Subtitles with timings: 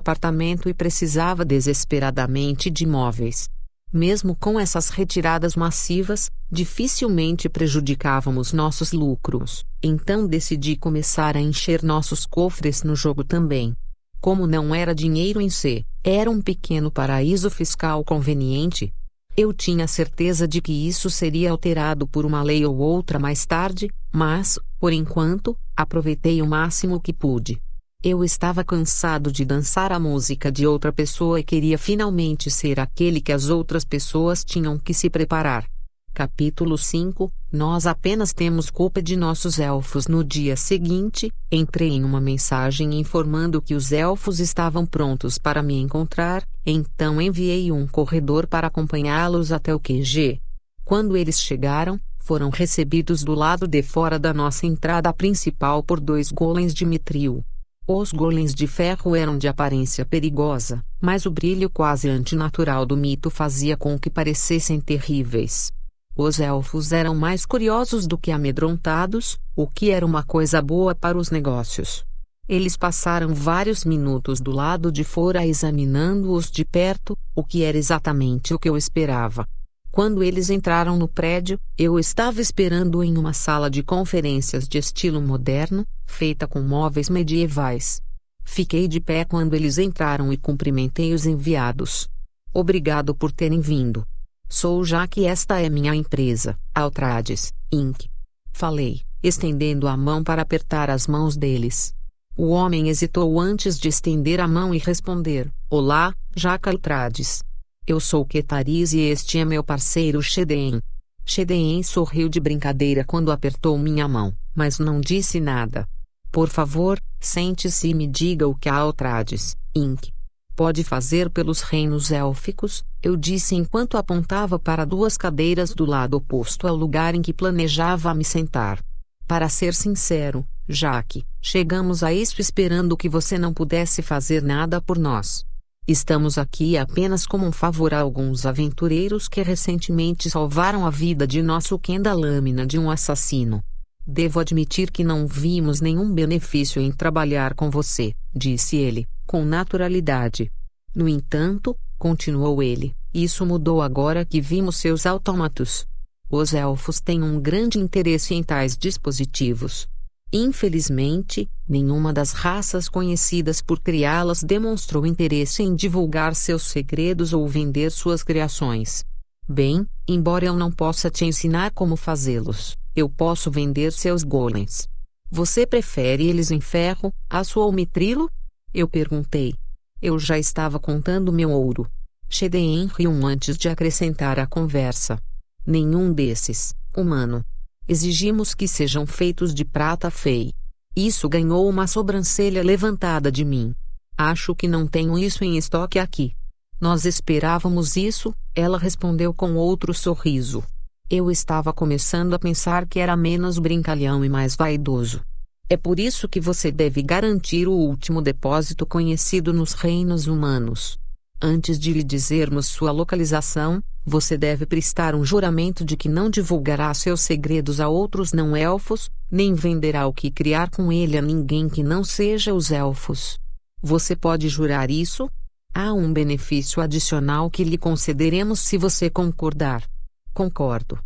[0.00, 3.48] apartamento e precisava desesperadamente de móveis.
[3.92, 9.64] Mesmo com essas retiradas massivas, dificilmente prejudicávamos nossos lucros.
[9.82, 13.74] Então decidi começar a encher nossos cofres no jogo também.
[14.20, 18.92] Como não era dinheiro em si, era um pequeno paraíso fiscal conveniente.
[19.36, 23.88] Eu tinha certeza de que isso seria alterado por uma lei ou outra mais tarde,
[24.12, 27.60] mas, por enquanto, aproveitei o máximo que pude.
[28.02, 33.20] Eu estava cansado de dançar a música de outra pessoa e queria finalmente ser aquele
[33.20, 35.66] que as outras pessoas tinham que se preparar.
[36.14, 40.08] Capítulo 5 Nós apenas temos culpa de nossos elfos.
[40.08, 45.74] No dia seguinte, entrei em uma mensagem informando que os elfos estavam prontos para me
[45.78, 50.40] encontrar, então enviei um corredor para acompanhá-los até o QG.
[50.86, 56.32] Quando eles chegaram, foram recebidos do lado de fora da nossa entrada principal por dois
[56.32, 57.44] golems de mitril.
[57.92, 63.28] Os golems de ferro eram de aparência perigosa, mas o brilho quase antinatural do mito
[63.30, 65.72] fazia com que parecessem terríveis.
[66.16, 71.18] Os elfos eram mais curiosos do que amedrontados, o que era uma coisa boa para
[71.18, 72.04] os negócios.
[72.48, 78.54] Eles passaram vários minutos do lado de fora examinando-os de perto, o que era exatamente
[78.54, 79.48] o que eu esperava.
[79.90, 85.20] Quando eles entraram no prédio, eu estava esperando em uma sala de conferências de estilo
[85.20, 88.00] moderno, feita com móveis medievais.
[88.44, 92.08] Fiquei de pé quando eles entraram e cumprimentei os enviados.
[92.54, 94.06] Obrigado por terem vindo.
[94.48, 98.06] Sou já que esta é minha empresa, Altrades, Inc.
[98.52, 101.94] Falei, estendendo a mão para apertar as mãos deles.
[102.36, 107.42] O homem hesitou antes de estender a mão e responder: Olá, Jaca Altrades.
[107.86, 110.80] Eu sou Ketariz e este é meu parceiro Shedeen.
[111.24, 115.88] Shedeen sorriu de brincadeira quando apertou minha mão, mas não disse nada.
[116.30, 120.10] Por favor, sente-se e me diga o que a Altrades, Inc.
[120.54, 126.68] Pode fazer pelos reinos élficos, eu disse enquanto apontava para duas cadeiras do lado oposto
[126.68, 128.78] ao lugar em que planejava me sentar.
[129.26, 134.98] Para ser sincero, Jaque, chegamos a isso esperando que você não pudesse fazer nada por
[134.98, 135.46] nós.
[135.88, 141.42] Estamos aqui apenas como um favor a alguns aventureiros que recentemente salvaram a vida de
[141.42, 143.62] nosso Ken da lâmina de um assassino.
[144.06, 150.50] Devo admitir que não vimos nenhum benefício em trabalhar com você, disse ele, com naturalidade.
[150.94, 155.86] No entanto, continuou ele, isso mudou agora que vimos seus autômatos.
[156.30, 159.88] Os elfos têm um grande interesse em tais dispositivos.
[160.32, 167.90] Infelizmente, nenhuma das raças conhecidas por criá-las demonstrou interesse em divulgar seus segredos ou vender
[167.90, 169.04] suas criações.
[169.48, 174.88] Bem, embora eu não possa te ensinar como fazê-los, eu posso vender seus golems.
[175.28, 178.30] Você prefere eles em ferro, aço ou mitrilo?
[178.72, 179.54] Eu perguntei.
[180.00, 181.90] Eu já estava contando meu ouro.
[182.28, 185.20] Shedeen riu antes de acrescentar à conversa.
[185.66, 187.44] Nenhum desses, humano,
[187.90, 190.52] Exigimos que sejam feitos de prata fei.
[190.94, 193.74] Isso ganhou uma sobrancelha levantada de mim.
[194.16, 196.32] Acho que não tenho isso em estoque aqui.
[196.80, 200.62] Nós esperávamos isso, ela respondeu com outro sorriso.
[201.10, 205.20] Eu estava começando a pensar que era menos brincalhão e mais vaidoso.
[205.68, 210.96] É por isso que você deve garantir o último depósito conhecido nos reinos humanos.
[211.42, 216.92] Antes de lhe dizermos sua localização, você deve prestar um juramento de que não divulgará
[216.92, 221.80] seus segredos a outros não-elfos, nem venderá o que criar com ele a ninguém que
[221.80, 223.38] não seja os elfos.
[223.80, 225.30] Você pode jurar isso?
[225.72, 229.88] Há um benefício adicional que lhe concederemos se você concordar.
[230.34, 230.98] Concordo.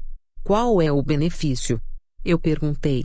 [0.43, 1.78] Qual é o benefício?
[2.25, 3.04] Eu perguntei.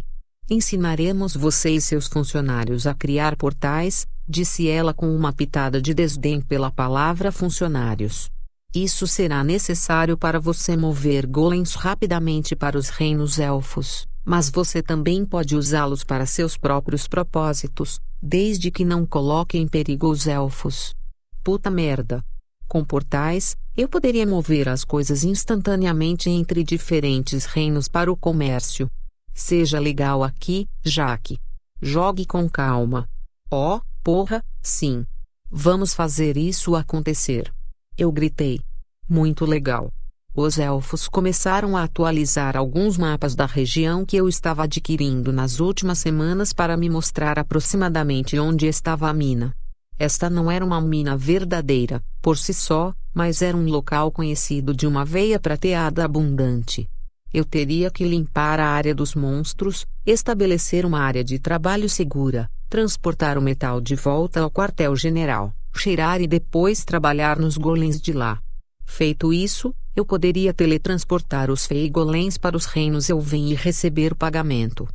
[0.50, 6.40] Ensinaremos você e seus funcionários a criar portais, disse ela com uma pitada de desdém
[6.40, 8.32] pela palavra funcionários.
[8.74, 15.26] Isso será necessário para você mover golems rapidamente para os reinos elfos, mas você também
[15.26, 20.96] pode usá-los para seus próprios propósitos, desde que não coloque em perigo os elfos.
[21.44, 22.24] Puta merda.
[22.68, 28.90] Com portais, eu poderia mover as coisas instantaneamente entre diferentes reinos para o comércio.
[29.34, 31.40] Seja legal aqui, Jaque.
[31.82, 33.10] Jogue com calma.
[33.50, 35.06] Oh, Porra, sim.
[35.52, 37.54] Vamos fazer isso acontecer.
[38.00, 38.62] Eu gritei.
[39.10, 39.92] Muito legal.
[40.34, 46.00] Os elfos começaram a atualizar alguns mapas da região que eu estava adquirindo nas últimas
[46.00, 49.54] semanas para me mostrar aproximadamente onde estava a mina.
[49.98, 54.88] Esta não era uma mina verdadeira, por si só, mas era um local conhecido de
[54.88, 56.90] uma veia prateada abundante.
[57.34, 63.38] Eu teria que limpar a área dos monstros, estabelecer uma área de trabalho segura, transportar
[63.38, 68.40] o metal de volta ao quartel-general, cheirar e depois trabalhar nos golems de lá.
[68.86, 74.88] Feito isso, eu poderia teletransportar os feigolens para os reinos Elven e receber pagamento.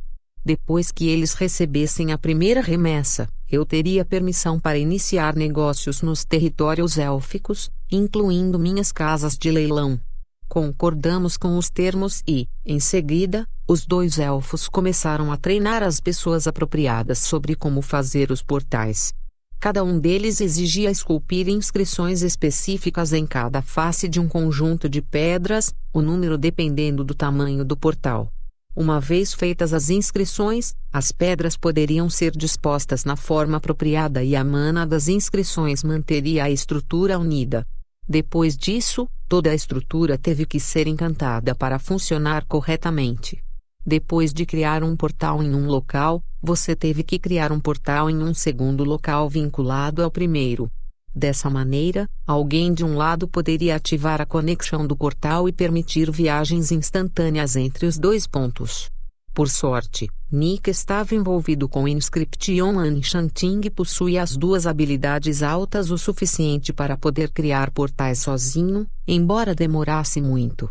[0.43, 6.97] Depois que eles recebessem a primeira remessa, eu teria permissão para iniciar negócios nos territórios
[6.97, 9.99] élficos, incluindo minhas casas de leilão.
[10.47, 16.45] Concordamos com os termos e, em seguida, os dois elfos começaram a treinar as pessoas
[16.45, 19.13] apropriadas sobre como fazer os portais.
[19.59, 25.73] Cada um deles exigia esculpir inscrições específicas em cada face de um conjunto de pedras,
[25.93, 28.31] o número dependendo do tamanho do portal.
[28.75, 34.43] Uma vez feitas as inscrições, as pedras poderiam ser dispostas na forma apropriada e a
[34.43, 37.65] mana das inscrições manteria a estrutura unida.
[38.07, 43.44] Depois disso, toda a estrutura teve que ser encantada para funcionar corretamente.
[43.85, 48.23] Depois de criar um portal em um local, você teve que criar um portal em
[48.23, 50.71] um segundo local vinculado ao primeiro.
[51.13, 56.71] Dessa maneira, alguém de um lado poderia ativar a conexão do portal e permitir viagens
[56.71, 58.89] instantâneas entre os dois pontos.
[59.35, 65.97] Por sorte, Nick estava envolvido com Inscription Enchanting e possui as duas habilidades altas o
[65.97, 70.69] suficiente para poder criar portais sozinho, embora demorasse muito.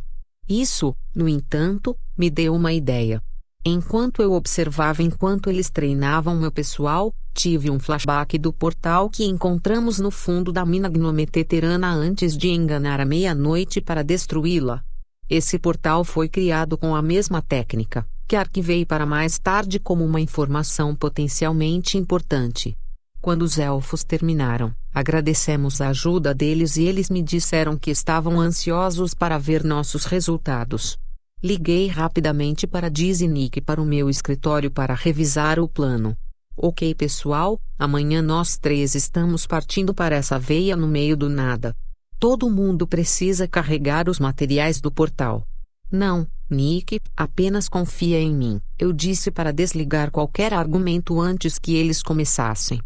[0.49, 3.23] Isso, no entanto, me deu uma ideia.
[3.65, 9.99] Enquanto eu observava enquanto eles treinavam meu pessoal, tive um flashback do portal que encontramos
[9.99, 14.83] no fundo da mina gnometeterana antes de enganar a meia-noite para destruí-la.
[15.31, 20.21] Esse portal foi criado com a mesma técnica, que arquivei para mais tarde como uma
[20.21, 22.77] informação potencialmente importante.
[23.25, 29.15] Quando os elfos terminaram, agradecemos a ajuda deles e eles me disseram que estavam ansiosos
[29.15, 30.99] para ver nossos resultados.
[31.43, 36.15] Liguei rapidamente para Disney e para o meu escritório para revisar o plano.
[36.55, 41.75] Ok, pessoal, amanhã nós três estamos partindo para essa veia no meio do nada.
[42.21, 45.49] Todo mundo precisa carregar os materiais do portal.
[45.91, 52.03] Não, Nick, apenas confia em mim, eu disse para desligar qualquer argumento antes que eles
[52.03, 52.83] começassem.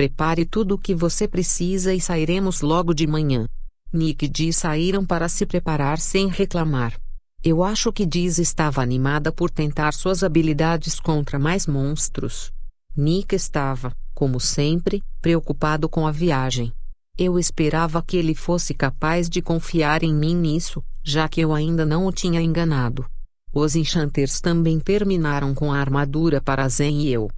[0.00, 3.46] Prepare tudo o que você precisa e sairemos logo de manhã.
[3.92, 6.98] Nick e Diz saíram para se preparar sem reclamar.
[7.44, 12.50] Eu acho que Diz estava animada por tentar suas habilidades contra mais monstros.
[12.96, 16.72] Nick estava, como sempre, preocupado com a viagem.
[17.18, 21.84] Eu esperava que ele fosse capaz de confiar em mim nisso, já que eu ainda
[21.84, 23.04] não o tinha enganado.
[23.52, 27.28] Os enchanters também terminaram com a armadura para Zen e eu.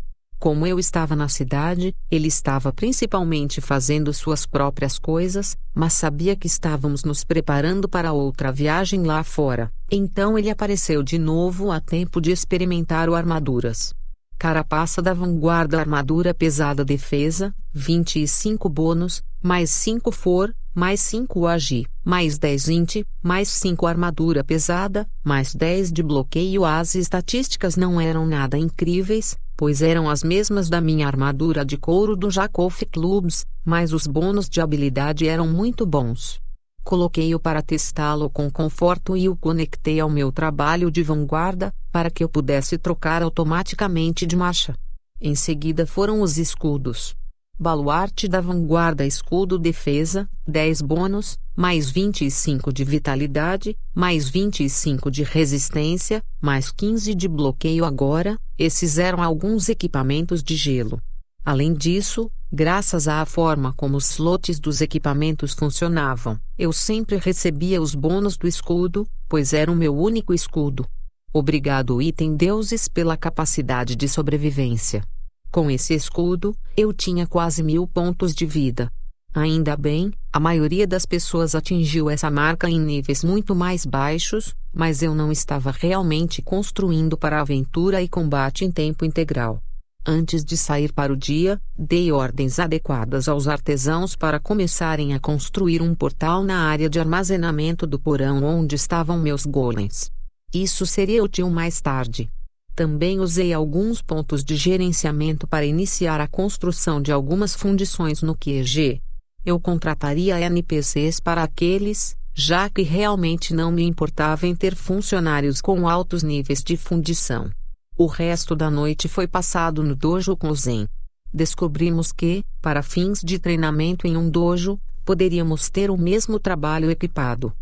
[0.43, 6.49] Como eu estava na cidade, ele estava principalmente fazendo suas próprias coisas, mas sabia que
[6.49, 9.71] estávamos nos preparando para outra viagem lá fora.
[9.89, 13.95] Então ele apareceu de novo a tempo de experimentar o armaduras.
[14.37, 22.37] Carapaça da vanguarda armadura pesada defesa, 25 bônus, mais 5 for, mais 5 agi, mais
[22.37, 26.65] 10 int, mais 5 armadura pesada, mais 10 de bloqueio.
[26.65, 32.17] As estatísticas não eram nada incríveis, pois eram as mesmas da minha armadura de couro
[32.17, 36.41] do Jacof Clubs, mas os bônus de habilidade eram muito bons.
[36.83, 42.25] Coloquei-o para testá-lo com conforto e o conectei ao meu trabalho de vanguarda, para que
[42.25, 44.75] eu pudesse trocar automaticamente de marcha.
[45.21, 47.15] Em seguida foram os escudos.
[47.63, 56.21] Baluarte da vanguarda escudo defesa, 10 bônus, mais 25 de vitalidade, mais 25 de resistência,
[56.41, 61.01] mais 15 de bloqueio agora, esses eram alguns equipamentos de gelo.
[61.45, 67.95] Além disso, graças à forma como os slots dos equipamentos funcionavam, eu sempre recebia os
[67.95, 70.85] bônus do escudo, pois era o meu único escudo.
[71.33, 75.05] Obrigado item deuses pela capacidade de sobrevivência.
[75.53, 78.91] Com esse escudo, eu tinha quase mil pontos de vida.
[79.35, 85.03] Ainda bem, a maioria das pessoas atingiu essa marca em níveis muito mais baixos, mas
[85.03, 89.61] eu não estava realmente construindo para aventura e combate em tempo integral.
[90.07, 95.83] Antes de sair para o dia, dei ordens adequadas aos artesãos para começarem a construir
[95.83, 100.11] um portal na área de armazenamento do porão onde estavam meus golems.
[100.53, 102.31] Isso seria útil mais tarde.
[102.75, 109.01] Também usei alguns pontos de gerenciamento para iniciar a construção de algumas fundições no QG.
[109.45, 115.87] Eu contrataria NPCs para aqueles, já que realmente não me importava em ter funcionários com
[115.87, 117.51] altos níveis de fundição.
[117.99, 120.89] O resto da noite foi passado no dojo com Zen.
[121.33, 127.53] Descobrimos que, para fins de treinamento em um dojo, poderíamos ter o mesmo trabalho equipado.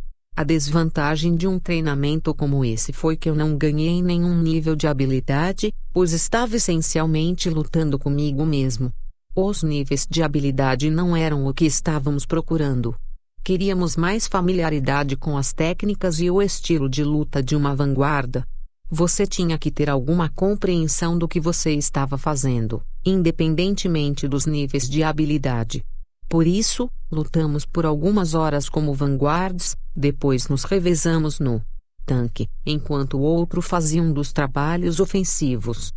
[0.40, 4.86] A desvantagem de um treinamento como esse foi que eu não ganhei nenhum nível de
[4.86, 8.90] habilidade, pois estava essencialmente lutando comigo mesmo.
[9.36, 12.96] Os níveis de habilidade não eram o que estávamos procurando.
[13.44, 18.42] Queríamos mais familiaridade com as técnicas e o estilo de luta de uma vanguarda.
[18.90, 25.02] Você tinha que ter alguma compreensão do que você estava fazendo, independentemente dos níveis de
[25.02, 25.84] habilidade.
[26.30, 31.62] Por isso, lutamos por algumas horas como vanguards, depois nos revezamos no
[32.06, 35.92] tanque, enquanto o outro fazia um dos trabalhos ofensivos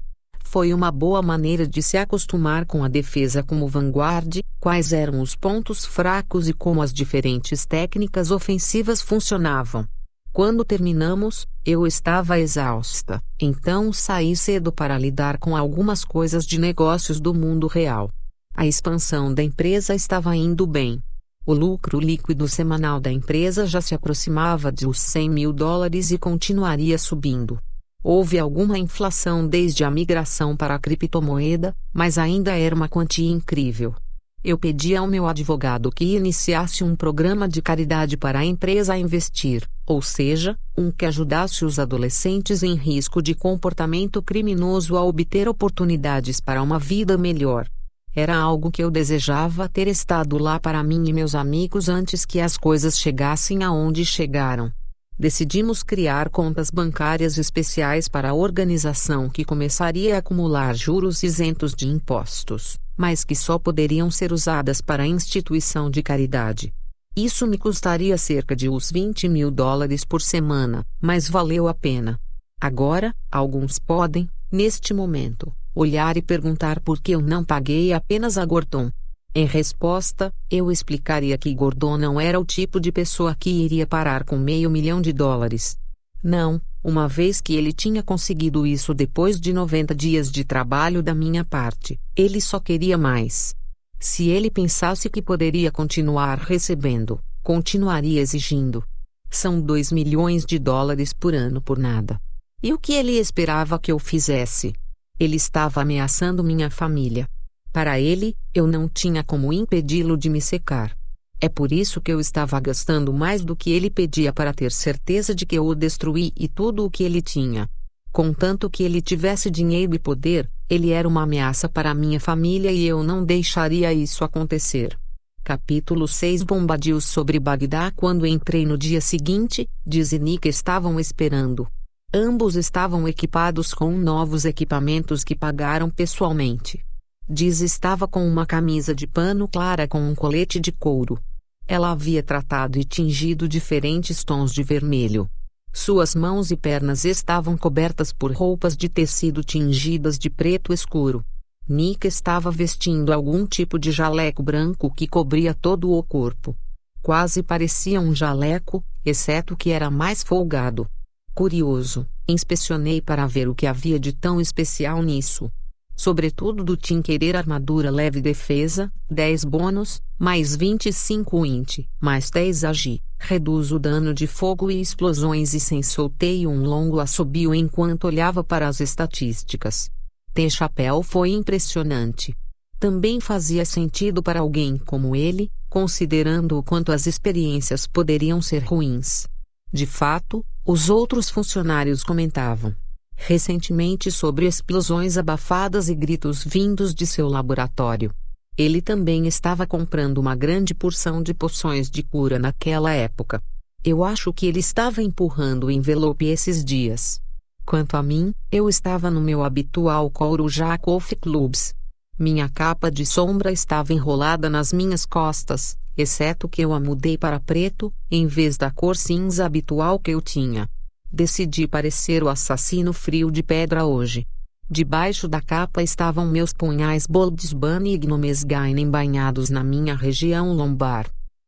[0.53, 5.35] foi uma boa maneira de se acostumar com a defesa como vanguarda, quais eram os
[5.35, 9.83] pontos fracos e como as diferentes técnicas ofensivas funcionavam.
[10.31, 17.19] Quando terminamos, eu estava exausta, então saí cedo para lidar com algumas coisas de negócios
[17.19, 18.11] do mundo real.
[18.55, 21.01] A expansão da empresa estava indo bem.
[21.45, 26.17] O lucro líquido semanal da empresa já se aproximava de os 100 mil dólares e
[26.17, 27.59] continuaria subindo.
[28.01, 33.93] Houve alguma inflação desde a migração para a criptomoeda, mas ainda era uma quantia incrível.
[34.41, 39.67] Eu pedi ao meu advogado que iniciasse um programa de caridade para a empresa investir,
[39.85, 46.39] ou seja, um que ajudasse os adolescentes em risco de comportamento criminoso a obter oportunidades
[46.39, 47.67] para uma vida melhor.
[48.15, 52.39] Era algo que eu desejava ter estado lá para mim e meus amigos antes que
[52.39, 54.71] as coisas chegassem aonde chegaram.
[55.17, 61.87] Decidimos criar contas bancárias especiais para a organização que começaria a acumular juros isentos de
[61.87, 66.71] impostos, mas que só poderiam ser usadas para a instituição de caridade.
[67.15, 72.19] Isso me custaria cerca de uns 20 mil dólares por semana, mas valeu a pena.
[72.61, 78.45] Agora, alguns podem, neste momento, olhar e perguntar por que eu não paguei apenas a
[78.45, 78.91] Gordon.
[79.35, 84.23] Em resposta, eu explicaria que Gordon não era o tipo de pessoa que iria parar
[84.23, 85.75] com meio milhão de dólares.
[86.23, 91.15] Não, uma vez que ele tinha conseguido isso depois de 90 dias de trabalho da
[91.15, 93.55] minha parte, ele só queria mais.
[93.99, 98.83] Se ele pensasse que poderia continuar recebendo, continuaria exigindo.
[99.29, 102.21] São 2 milhões de dólares por ano por nada.
[102.61, 104.73] E o que ele esperava que eu fizesse?
[105.19, 107.27] Ele estava ameaçando minha família.
[107.71, 110.95] Para ele, eu não tinha como impedi-lo de me secar.
[111.39, 115.35] É por isso que eu estava gastando mais do que ele pedia para ter certeza
[115.35, 117.69] de que eu o destruí e tudo o que ele tinha.
[118.11, 122.85] Contanto que ele tivesse dinheiro e poder, ele era uma ameaça para minha família e
[122.85, 124.97] eu não deixaria isso acontecer.
[125.43, 131.67] Capítulo 6 Bombadios sobre Bagdá Quando entrei no dia seguinte, diz Nick estavam esperando.
[132.15, 136.85] Ambos estavam equipados com novos equipamentos que pagaram pessoalmente.
[137.27, 141.19] Diz estava com uma camisa de pano clara com um colete de couro.
[141.67, 145.27] Ela havia tratado e tingido diferentes tons de vermelho.
[145.73, 151.25] Suas mãos e pernas estavam cobertas por roupas de tecido tingidas de preto escuro.
[151.67, 156.55] Nick estava vestindo algum tipo de jaleco branco que cobria todo o corpo.
[157.01, 160.87] Quase parecia um jaleco, exceto que era mais folgado.
[161.33, 165.51] Curioso, inspecionei para ver o que havia de tão especial nisso
[165.95, 173.01] sobretudo do Team Querer Armadura Leve Defesa, 10 bônus, mais 25 int, mais 10 agi,
[173.19, 178.43] reduz o dano de fogo e explosões e sem soltei um longo assobio enquanto olhava
[178.43, 179.89] para as estatísticas.
[180.33, 182.35] T chapéu foi impressionante.
[182.79, 189.25] Também fazia sentido para alguém como ele, considerando o quanto as experiências poderiam ser ruins.
[189.73, 192.75] De fato, os outros funcionários comentavam
[193.15, 198.13] recentemente sobre explosões abafadas e gritos vindos de seu laboratório.
[198.57, 203.41] Ele também estava comprando uma grande porção de poções de cura naquela época.
[203.83, 207.21] Eu acho que ele estava empurrando o envelope esses dias.
[207.65, 211.73] Quanto a mim, eu estava no meu habitual couro Jacoff Clubs.
[212.19, 217.39] Minha capa de sombra estava enrolada nas minhas costas, exceto que eu a mudei para
[217.39, 220.69] preto, em vez da cor cinza habitual que eu tinha.
[221.11, 224.25] Decidi parecer o assassino frio de pedra hoje.
[224.69, 231.07] Debaixo da capa estavam meus punhais Boldesban e Gnomesgainen banhados na minha região lombar.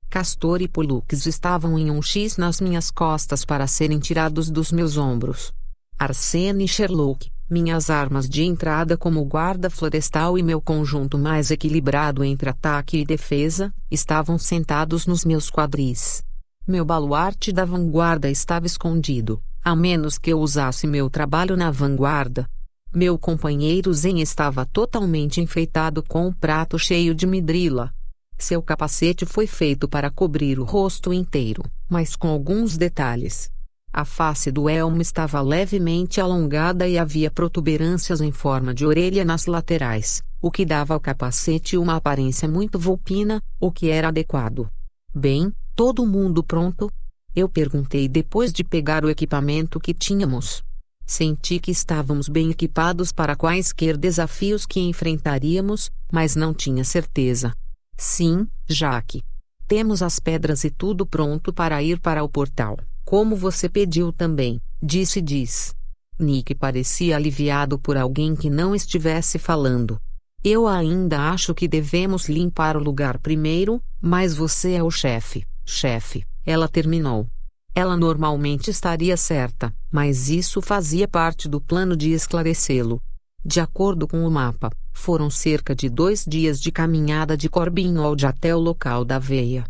[0.10, 4.98] Castor e Pollux estavam em um X nas minhas costas para serem tirados dos meus
[4.98, 5.52] ombros.
[5.98, 12.24] Arsene e Sherlock, minhas armas de entrada como guarda florestal e meu conjunto mais equilibrado
[12.24, 16.24] entre ataque e defesa, estavam sentados nos meus quadris.
[16.68, 22.50] Meu baluarte da vanguarda estava escondido, a menos que eu usasse meu trabalho na vanguarda.
[22.94, 27.94] Meu companheiro Zen estava totalmente enfeitado com um prato cheio de midrila.
[28.38, 33.50] Seu capacete foi feito para cobrir o rosto inteiro, mas com alguns detalhes.
[33.98, 39.46] A face do elmo estava levemente alongada e havia protuberâncias em forma de orelha nas
[39.46, 44.70] laterais, o que dava ao capacete uma aparência muito vulpina, o que era adequado.
[45.16, 46.92] Bem, todo mundo pronto?
[47.34, 50.62] Eu perguntei depois de pegar o equipamento que tínhamos.
[51.06, 57.54] Senti que estávamos bem equipados para quaisquer desafios que enfrentaríamos, mas não tinha certeza.
[57.96, 59.24] Sim, Jaque.
[59.70, 64.60] Temos as pedras e tudo pronto para ir para o portal, como você pediu também,
[64.82, 65.76] disse Diz.
[66.20, 70.02] Nick parecia aliviado por alguém que não estivesse falando.
[70.44, 76.26] Eu ainda acho que devemos limpar o lugar primeiro, mas você é o chefe, chefe,
[76.46, 77.28] ela terminou.
[77.76, 83.02] Ela normalmente estaria certa, mas isso fazia parte do plano de esclarecê-lo.
[83.44, 88.56] De acordo com o mapa, foram cerca de dois dias de caminhada de Corbinhold até
[88.56, 89.66] o local da veia.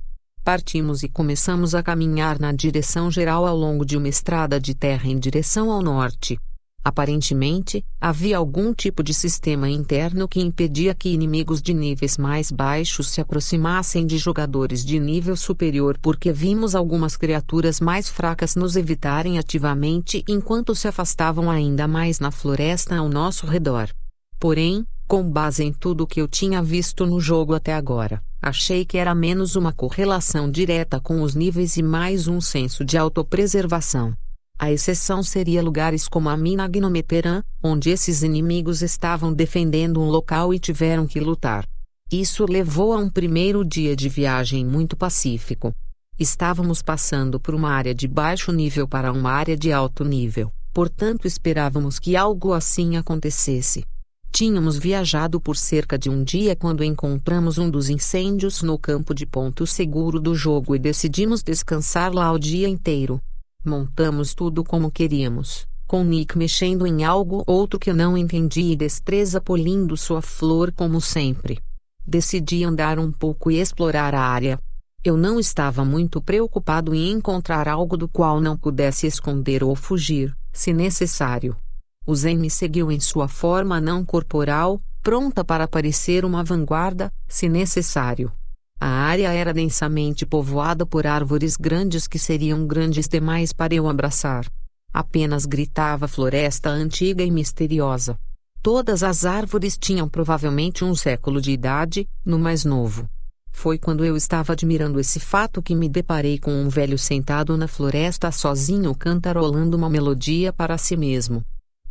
[0.45, 5.09] Partimos e começamos a caminhar na direção geral ao longo de uma estrada de terra
[5.09, 6.37] em direção ao norte.
[6.83, 13.09] Aparentemente, havia algum tipo de sistema interno que impedia que inimigos de níveis mais baixos
[13.09, 19.39] se aproximassem de jogadores de nível superior porque vimos algumas criaturas mais fracas nos evitarem
[19.39, 23.89] ativamente enquanto se afastavam ainda mais na floresta ao nosso redor.
[24.39, 28.85] Porém, com base em tudo o que eu tinha visto no jogo até agora, achei
[28.85, 34.13] que era menos uma correlação direta com os níveis e mais um senso de autopreservação.
[34.59, 40.53] A exceção seria lugares como a mina Gnometeran, onde esses inimigos estavam defendendo um local
[40.53, 41.65] e tiveram que lutar.
[42.11, 45.73] Isso levou a um primeiro dia de viagem muito pacífico.
[46.19, 51.25] Estávamos passando por uma área de baixo nível para uma área de alto nível, portanto
[51.25, 53.83] esperávamos que algo assim acontecesse.
[54.35, 59.25] Tínhamos viajado por cerca de um dia quando encontramos um dos incêndios no campo de
[59.25, 63.21] ponto seguro do jogo e decidimos descansar lá o dia inteiro.
[63.63, 69.39] Montamos tudo como queríamos, com Nick mexendo em algo outro que não entendi e Destreza
[69.39, 71.57] polindo sua flor como sempre.
[72.05, 74.59] Decidi andar um pouco e explorar a área.
[75.01, 80.35] Eu não estava muito preocupado em encontrar algo do qual não pudesse esconder ou fugir,
[80.51, 81.55] se necessário.
[82.07, 87.49] O Zen me seguiu em sua forma não corporal, pronta para parecer uma vanguarda, se
[87.49, 88.31] necessário.
[88.79, 94.45] A área era densamente povoada por árvores grandes que seriam grandes demais para eu abraçar.
[94.93, 98.19] Apenas gritava floresta antiga e misteriosa.
[98.61, 103.09] Todas as árvores tinham provavelmente um século de idade, no mais novo.
[103.51, 107.67] Foi quando eu estava admirando esse fato que me deparei com um velho sentado na
[107.67, 111.43] floresta sozinho cantarolando uma melodia para si mesmo.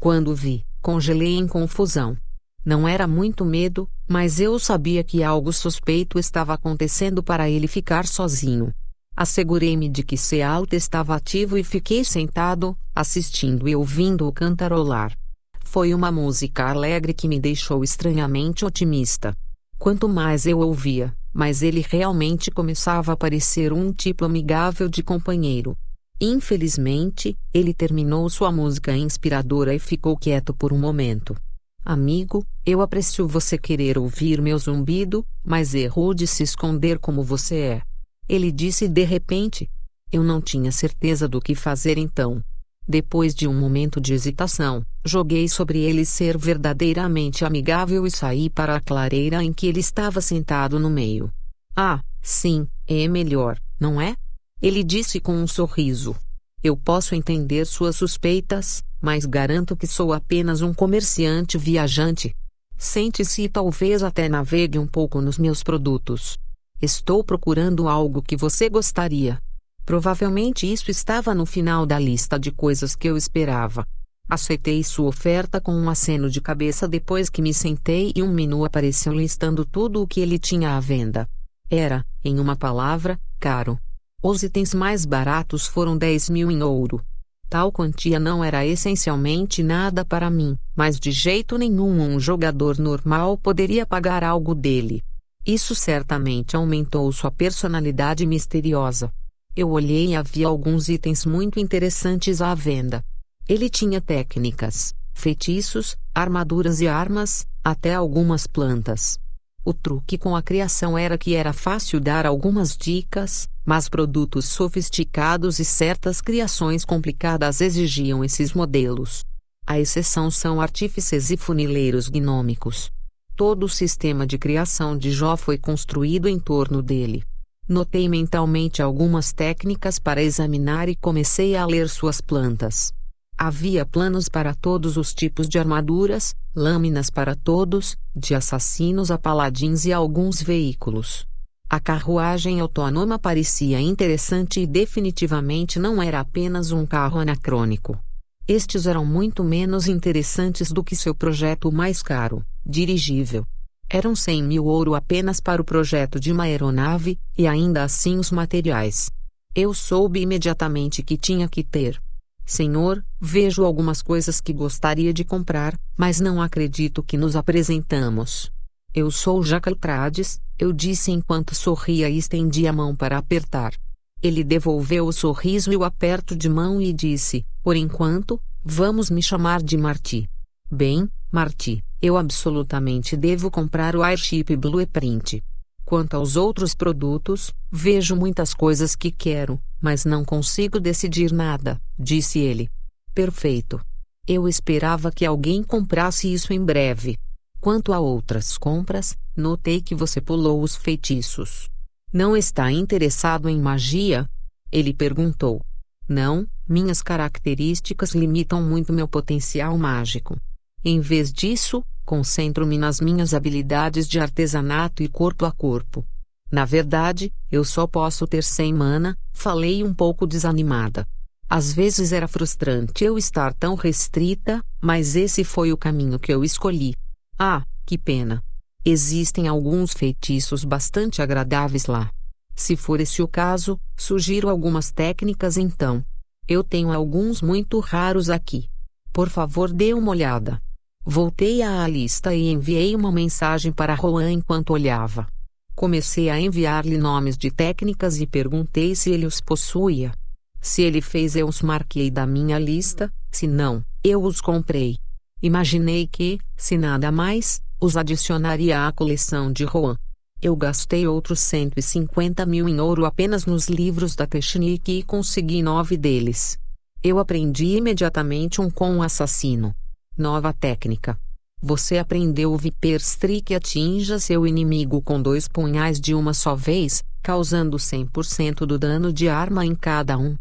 [0.05, 2.15] Quando vi, congelei em confusão.
[2.63, 8.07] Não era muito medo, mas eu sabia que algo suspeito estava acontecendo para ele ficar
[8.07, 8.71] sozinho.
[9.17, 15.17] Assegurei-me de que Sealt estava ativo e fiquei sentado, assistindo e ouvindo-o cantarolar.
[15.61, 19.35] Foi uma música alegre que me deixou estranhamente otimista.
[19.79, 25.75] Quanto mais eu ouvia, mais ele realmente começava a parecer um tipo amigável de companheiro.
[26.21, 31.37] Infelizmente, ele terminou sua música inspiradora e ficou quieto por um momento.
[31.85, 37.57] Amigo, eu aprecio você querer ouvir meu zumbido, mas errou de se esconder como você
[37.57, 37.83] é.
[38.29, 39.69] Ele disse de repente.
[40.11, 42.43] Eu não tinha certeza do que fazer então.
[42.87, 48.77] Depois de um momento de hesitação, joguei sobre ele ser verdadeiramente amigável e saí para
[48.77, 51.31] a clareira em que ele estava sentado no meio.
[51.75, 54.15] Ah, sim, é melhor, não é?
[54.61, 56.17] Ele disse com um sorriso.
[56.63, 62.35] Eu posso entender suas suspeitas, mas garanto que sou apenas um comerciante viajante.
[62.77, 66.39] Sente-se e talvez até navegue um pouco nos meus produtos.
[66.81, 69.39] Estou procurando algo que você gostaria.
[69.85, 73.87] Provavelmente isso estava no final da lista de coisas que eu esperava.
[74.29, 78.65] Aceitei sua oferta com um aceno de cabeça depois que me sentei e um menu
[78.65, 81.29] apareceu listando tudo o que ele tinha à venda.
[81.71, 83.79] Era, em uma palavra, caro.
[84.27, 87.05] Os itens mais baratos foram 10 mil em ouro.
[87.47, 93.37] Tal quantia não era essencialmente nada para mim, mas de jeito nenhum um jogador normal
[93.37, 95.05] poderia pagar algo dele.
[95.47, 99.13] Isso certamente aumentou sua personalidade misteriosa.
[99.55, 103.05] Eu olhei e havia alguns itens muito interessantes à venda.
[103.47, 109.19] Ele tinha técnicas, feitiços, armaduras e armas, até algumas plantas.
[109.63, 115.59] O truque com a criação era que era fácil dar algumas dicas, mas produtos sofisticados
[115.59, 119.25] e certas criações complicadas exigiam esses modelos.
[119.67, 122.91] A exceção são artífices e funileiros gnômicos.
[123.35, 127.25] Todo o sistema de criação de Jó foi construído em torno dele.
[127.67, 132.93] Notei mentalmente algumas técnicas para examinar e comecei a ler suas plantas.
[133.37, 139.87] Havia planos para todos os tipos de armaduras, lâminas para todos, de assassinos a paladins
[139.87, 141.27] e alguns veículos.
[141.69, 147.99] A carruagem autônoma parecia interessante e definitivamente não era apenas um carro anacrônico.
[148.47, 153.47] Estes eram muito menos interessantes do que seu projeto mais caro, dirigível.
[153.89, 158.31] Eram 100 mil ouro apenas para o projeto de uma aeronave, e ainda assim os
[158.31, 159.11] materiais.
[159.55, 162.01] Eu soube imediatamente que tinha que ter.
[162.45, 168.53] Senhor, vejo algumas coisas que gostaria de comprar, mas não acredito que nos apresentamos.
[168.95, 173.75] Eu sou Jacal Trades, eu disse enquanto sorria e estendi a mão para apertar.
[174.23, 179.21] Ele devolveu o sorriso e o aperto de mão e disse: Por enquanto, vamos me
[179.21, 180.31] chamar de Marty.
[180.71, 185.43] Bem, Marty, eu absolutamente devo comprar o Airship Blueprint.
[185.85, 192.39] Quanto aos outros produtos, vejo muitas coisas que quero, mas não consigo decidir nada, disse
[192.39, 192.71] ele.
[193.13, 193.81] Perfeito.
[194.25, 197.19] Eu esperava que alguém comprasse isso em breve.
[197.65, 201.71] Quanto a outras compras, notei que você pulou os feitiços.
[202.13, 204.29] Não está interessado em magia?
[204.71, 205.65] Ele perguntou.
[206.07, 210.39] Não, minhas características limitam muito meu potencial mágico.
[210.85, 216.07] Em vez disso, concentro-me nas minhas habilidades de artesanato e corpo a corpo.
[216.53, 221.09] Na verdade, eu só posso ter 100 mana, falei um pouco desanimada.
[221.49, 226.45] Às vezes era frustrante eu estar tão restrita, mas esse foi o caminho que eu
[226.45, 226.93] escolhi.
[227.39, 228.43] Ah, que pena.
[228.85, 232.11] Existem alguns feitiços bastante agradáveis lá.
[232.55, 236.05] Se for esse o caso, sugiro algumas técnicas então.
[236.47, 238.69] Eu tenho alguns muito raros aqui.
[239.13, 240.63] Por favor, dê uma olhada.
[241.05, 245.27] Voltei à lista e enviei uma mensagem para Juan enquanto olhava.
[245.75, 250.13] Comecei a enviar-lhe nomes de técnicas e perguntei se ele os possuía.
[250.61, 254.99] Se ele fez, eu os marquei da minha lista, se não, eu os comprei.
[255.43, 259.97] Imaginei que, se nada mais, os adicionaria à coleção de Juan.
[260.41, 265.97] Eu gastei outros 150 mil em ouro apenas nos livros da Technique e consegui nove
[265.97, 266.59] deles.
[267.03, 269.75] Eu aprendi imediatamente um com o assassino.
[270.17, 271.19] Nova técnica.
[271.63, 277.03] Você aprendeu o Viper Streak atinja seu inimigo com dois punhais de uma só vez,
[277.23, 280.37] causando 100% do dano de arma em cada um.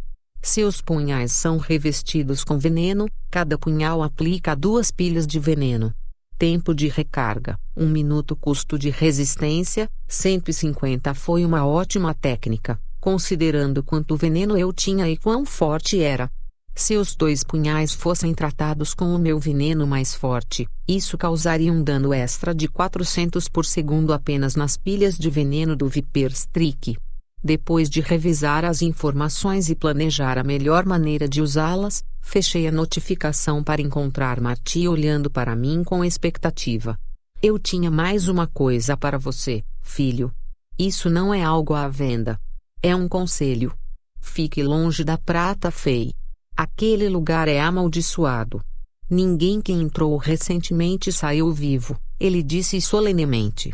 [0.45, 5.93] Se os punhais são revestidos com veneno, cada punhal aplica duas pilhas de veneno.
[6.37, 8.35] Tempo de recarga: 1 minuto.
[8.35, 11.13] Custo de resistência: 150.
[11.13, 16.29] Foi uma ótima técnica, considerando quanto veneno eu tinha e quão forte era.
[16.75, 21.81] Se os dois punhais fossem tratados com o meu veneno mais forte, isso causaria um
[21.81, 26.97] dano extra de 400 por segundo apenas nas pilhas de veneno do Viper Streak.
[27.43, 33.61] Depois de revisar as informações e planejar a melhor maneira de usá-las, fechei a notificação
[33.61, 36.97] para encontrar Marty olhando para mim com expectativa.
[37.41, 40.33] Eu tinha mais uma coisa para você, filho.
[40.79, 42.39] Isso não é algo à venda.
[42.81, 43.77] É um conselho.
[44.21, 46.13] Fique longe da prata fei.
[46.55, 48.63] Aquele lugar é amaldiçoado.
[49.09, 53.73] Ninguém que entrou recentemente saiu vivo, ele disse solenemente.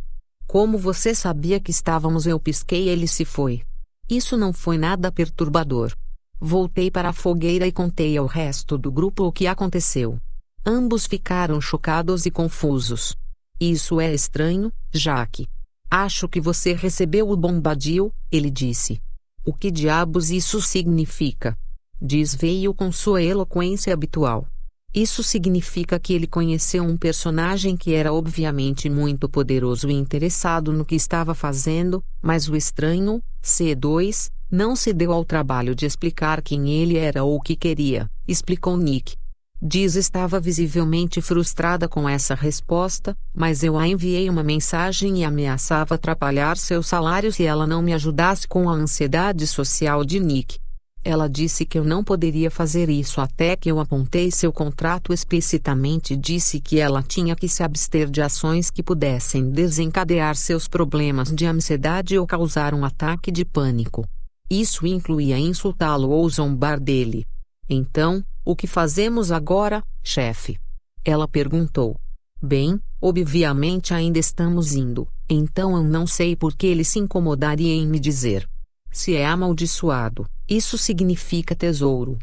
[0.49, 2.25] Como você sabia que estávamos?
[2.25, 3.61] Eu pisquei e ele se foi.
[4.09, 5.95] Isso não foi nada perturbador.
[6.39, 10.17] Voltei para a fogueira e contei ao resto do grupo o que aconteceu.
[10.65, 13.15] Ambos ficaram chocados e confusos.
[13.59, 15.45] Isso é estranho, Jaque.
[15.87, 18.99] Acho que você recebeu o bombadil, ele disse.
[19.45, 21.55] O que diabos isso significa?
[22.01, 24.47] Diz veio com sua eloquência habitual.
[24.93, 30.83] Isso significa que ele conheceu um personagem que era obviamente muito poderoso e interessado no
[30.83, 36.71] que estava fazendo, mas o estranho, C2, não se deu ao trabalho de explicar quem
[36.71, 39.15] ele era ou o que queria, explicou Nick.
[39.61, 45.95] Diz estava visivelmente frustrada com essa resposta, mas eu a enviei uma mensagem e ameaçava
[45.95, 50.57] atrapalhar seu salário se ela não me ajudasse com a ansiedade social de Nick.
[51.03, 56.15] Ela disse que eu não poderia fazer isso até que eu apontei seu contrato explicitamente
[56.15, 61.45] disse que ela tinha que se abster de ações que pudessem desencadear seus problemas de
[61.45, 64.05] ansiedade ou causar um ataque de pânico.
[64.49, 67.25] Isso incluía insultá-lo ou zombar dele.
[67.69, 70.57] Então, o que fazemos agora, chefe?
[71.05, 71.95] Ela perguntou.
[72.41, 77.85] Bem, obviamente ainda estamos indo, então eu não sei por que ele se incomodaria em
[77.85, 78.49] me dizer.
[78.91, 82.17] Se é amaldiçoado, isso significa tesouro.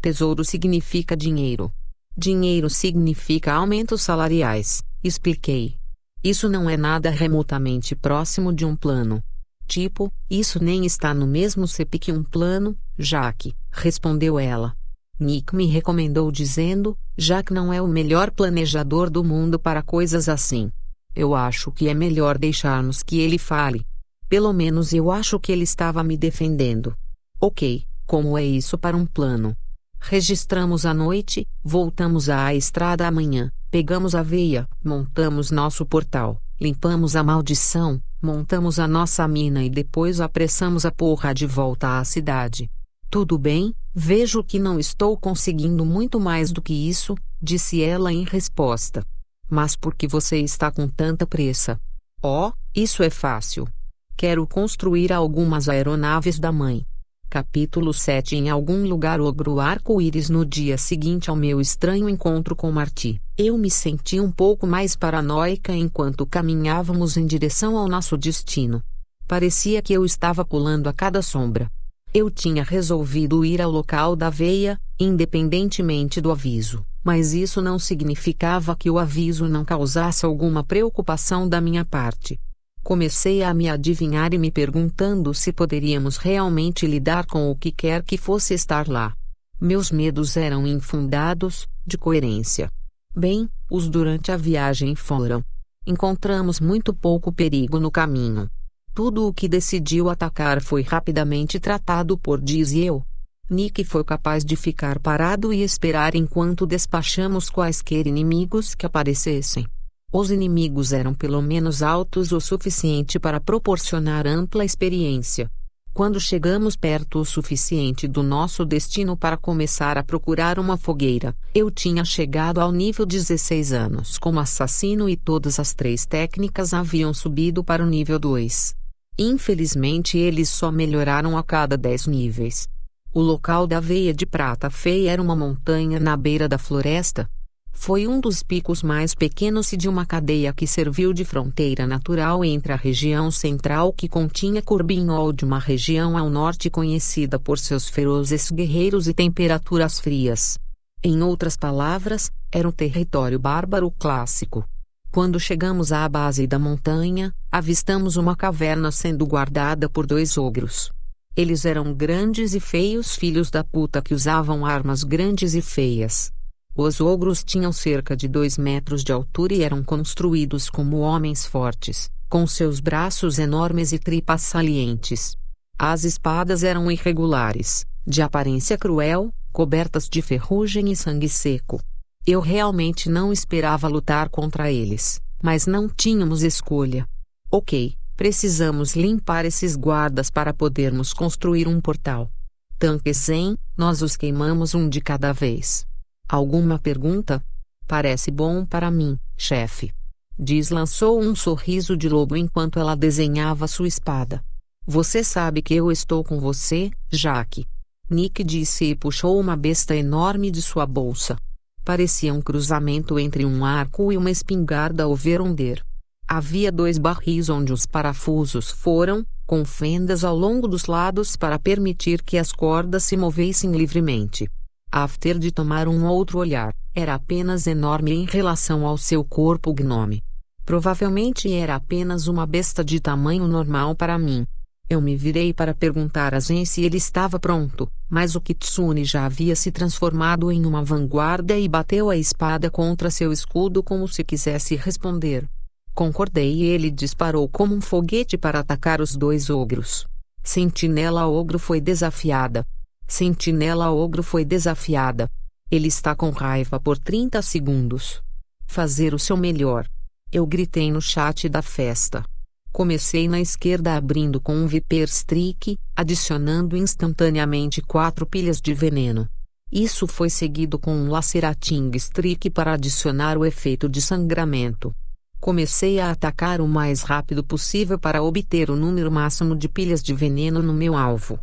[0.00, 1.72] Tesouro significa dinheiro.
[2.16, 5.76] Dinheiro significa aumentos salariais, expliquei.
[6.22, 9.22] Isso não é nada remotamente próximo de um plano.
[9.66, 14.76] Tipo, isso nem está no mesmo CP que um plano, Jaque, respondeu ela.
[15.18, 20.70] Nick me recomendou dizendo, que não é o melhor planejador do mundo para coisas assim.
[21.14, 23.84] Eu acho que é melhor deixarmos que ele fale.
[24.32, 26.96] Pelo menos eu acho que ele estava me defendendo.
[27.38, 29.54] Ok, como é isso para um plano?
[30.00, 37.22] Registramos a noite, voltamos à estrada amanhã, pegamos a veia, montamos nosso portal, limpamos a
[37.22, 42.70] maldição, montamos a nossa mina e depois apressamos a porra de volta à cidade.
[43.10, 48.24] Tudo bem, vejo que não estou conseguindo muito mais do que isso, disse ela em
[48.24, 49.04] resposta.
[49.50, 51.78] Mas por que você está com tanta pressa?
[52.22, 53.68] Oh, isso é fácil.
[54.16, 56.86] Quero construir algumas aeronaves da mãe.
[57.28, 62.70] Capítulo 7 Em algum lugar ogro arco-íris no dia seguinte ao meu estranho encontro com
[62.70, 63.20] Marty.
[63.38, 68.82] Eu me senti um pouco mais paranoica enquanto caminhávamos em direção ao nosso destino.
[69.26, 71.70] Parecia que eu estava pulando a cada sombra.
[72.12, 78.76] Eu tinha resolvido ir ao local da veia, independentemente do aviso, mas isso não significava
[78.76, 82.38] que o aviso não causasse alguma preocupação da minha parte.
[82.82, 88.02] Comecei a me adivinhar e me perguntando se poderíamos realmente lidar com o que quer
[88.02, 89.14] que fosse estar lá.
[89.60, 92.68] Meus medos eram infundados, de coerência.
[93.14, 95.44] Bem, os durante a viagem foram.
[95.86, 98.50] Encontramos muito pouco perigo no caminho.
[98.92, 103.04] Tudo o que decidiu atacar foi rapidamente tratado por Diz e eu.
[103.48, 109.66] Nick foi capaz de ficar parado e esperar enquanto despachamos quaisquer inimigos que aparecessem.
[110.14, 115.50] Os inimigos eram pelo menos altos o suficiente para proporcionar ampla experiência.
[115.94, 121.70] Quando chegamos perto o suficiente do nosso destino para começar a procurar uma fogueira, eu
[121.70, 127.64] tinha chegado ao nível 16 anos como assassino e todas as três técnicas haviam subido
[127.64, 128.74] para o nível 2.
[129.18, 132.68] Infelizmente eles só melhoraram a cada 10 níveis.
[133.14, 137.30] O local da veia de prata feia era uma montanha na beira da floresta.
[137.72, 142.44] Foi um dos picos mais pequenos e de uma cadeia que serviu de fronteira natural
[142.44, 147.88] entre a região central que continha Corbinhol de uma região ao norte conhecida por seus
[147.88, 150.58] ferozes guerreiros e temperaturas frias.
[151.02, 154.64] Em outras palavras, era um território bárbaro clássico.
[155.10, 160.92] Quando chegamos à base da montanha, avistamos uma caverna sendo guardada por dois ogros.
[161.36, 166.30] Eles eram grandes e feios filhos da puta que usavam armas grandes e feias.
[166.74, 172.10] Os ogros tinham cerca de dois metros de altura e eram construídos como homens fortes,
[172.30, 175.36] com seus braços enormes e tripas salientes.
[175.78, 181.78] As espadas eram irregulares, de aparência cruel, cobertas de ferrugem e sangue seco.
[182.26, 187.06] Eu realmente não esperava lutar contra eles, mas não tínhamos escolha.
[187.50, 192.30] Ok, precisamos limpar esses guardas para podermos construir um portal.
[192.78, 195.84] Tanques 100, nós os queimamos um de cada vez.
[196.28, 197.44] Alguma pergunta?
[197.86, 199.92] Parece bom para mim, chefe.
[200.38, 204.42] Diz lançou um sorriso de lobo enquanto ela desenhava sua espada.
[204.86, 207.66] Você sabe que eu estou com você, Jaque.
[208.10, 211.36] Nick disse e puxou uma besta enorme de sua bolsa.
[211.84, 215.84] Parecia um cruzamento entre um arco e uma espingarda ou veronder.
[216.26, 222.22] Havia dois barris onde os parafusos foram, com fendas ao longo dos lados para permitir
[222.22, 224.48] que as cordas se movessem livremente.
[224.92, 230.22] After de tomar um outro olhar, era apenas enorme em relação ao seu corpo gnome.
[230.64, 234.46] Provavelmente era apenas uma besta de tamanho normal para mim,
[234.92, 239.24] eu me virei para perguntar a Zen se ele estava pronto, mas o Kitsune já
[239.24, 244.22] havia se transformado em uma vanguarda e bateu a espada contra seu escudo como se
[244.22, 245.48] quisesse responder.
[245.94, 250.06] Concordei e ele disparou como um foguete para atacar os dois ogros.
[250.42, 252.66] Sentinela Ogro foi desafiada.
[253.06, 255.30] Sentinela Ogro foi desafiada.
[255.70, 258.22] Ele está com raiva por 30 segundos.
[258.66, 259.88] Fazer o seu melhor.
[260.30, 262.24] Eu gritei no chat da festa.
[262.72, 269.28] Comecei na esquerda abrindo com um Viper Streak, adicionando instantaneamente quatro pilhas de veneno.
[269.70, 274.94] Isso foi seguido com um Lacerating Streak para adicionar o efeito de sangramento.
[275.40, 280.14] Comecei a atacar o mais rápido possível para obter o número máximo de pilhas de
[280.14, 281.38] veneno no meu alvo.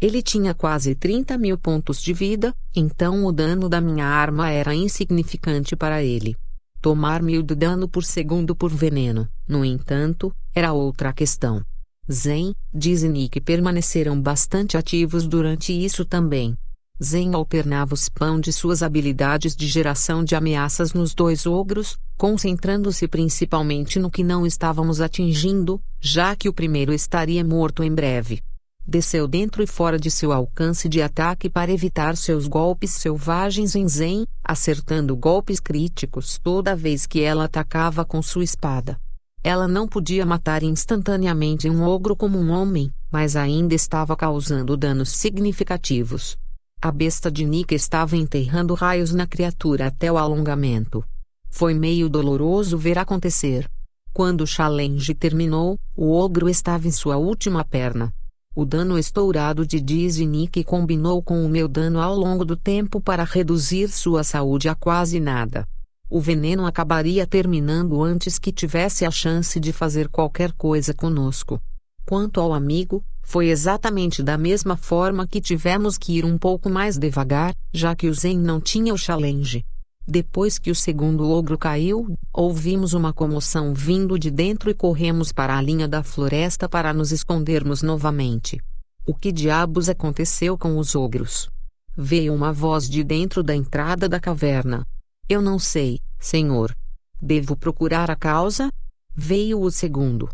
[0.00, 4.74] Ele tinha quase 30 mil pontos de vida, então o dano da minha arma era
[4.74, 6.36] insignificante para ele.
[6.80, 11.62] Tomar mil de dano por segundo por veneno, no entanto, era outra questão.
[12.10, 16.54] Zen, diz Nick permaneceram bastante ativos durante isso também.
[17.02, 23.08] Zen alternava o spam de suas habilidades de geração de ameaças nos dois ogros, concentrando-se
[23.08, 28.42] principalmente no que não estávamos atingindo, já que o primeiro estaria morto em breve.
[28.86, 33.88] Desceu dentro e fora de seu alcance de ataque para evitar seus golpes selvagens em
[33.88, 38.98] Zen, acertando golpes críticos toda vez que ela atacava com sua espada.
[39.42, 45.10] Ela não podia matar instantaneamente um ogro como um homem, mas ainda estava causando danos
[45.10, 46.36] significativos.
[46.80, 51.04] A besta de Nick estava enterrando raios na criatura até o alongamento.
[51.50, 53.68] Foi meio doloroso ver acontecer.
[54.12, 58.12] Quando o challenge terminou, o ogro estava em sua última perna.
[58.56, 63.00] O dano estourado de Dizzy Nick combinou com o meu dano ao longo do tempo
[63.00, 65.66] para reduzir sua saúde a quase nada.
[66.08, 71.60] O veneno acabaria terminando antes que tivesse a chance de fazer qualquer coisa conosco.
[72.06, 76.96] Quanto ao amigo, foi exatamente da mesma forma que tivemos que ir um pouco mais
[76.96, 79.64] devagar, já que o Zen não tinha o challenge.
[80.06, 85.56] Depois que o segundo ogro caiu, ouvimos uma comoção vindo de dentro e corremos para
[85.56, 88.60] a linha da floresta para nos escondermos novamente.
[89.06, 91.48] O que diabos aconteceu com os ogros?
[91.96, 94.86] Veio uma voz de dentro da entrada da caverna.
[95.26, 96.76] Eu não sei, senhor.
[97.20, 98.70] Devo procurar a causa?
[99.14, 100.28] Veio o segundo.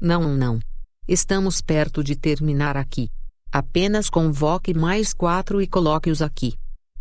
[0.00, 0.60] Não, não.
[1.08, 3.08] Estamos perto de terminar aqui.
[3.50, 6.54] Apenas convoque mais quatro e coloque-os aqui.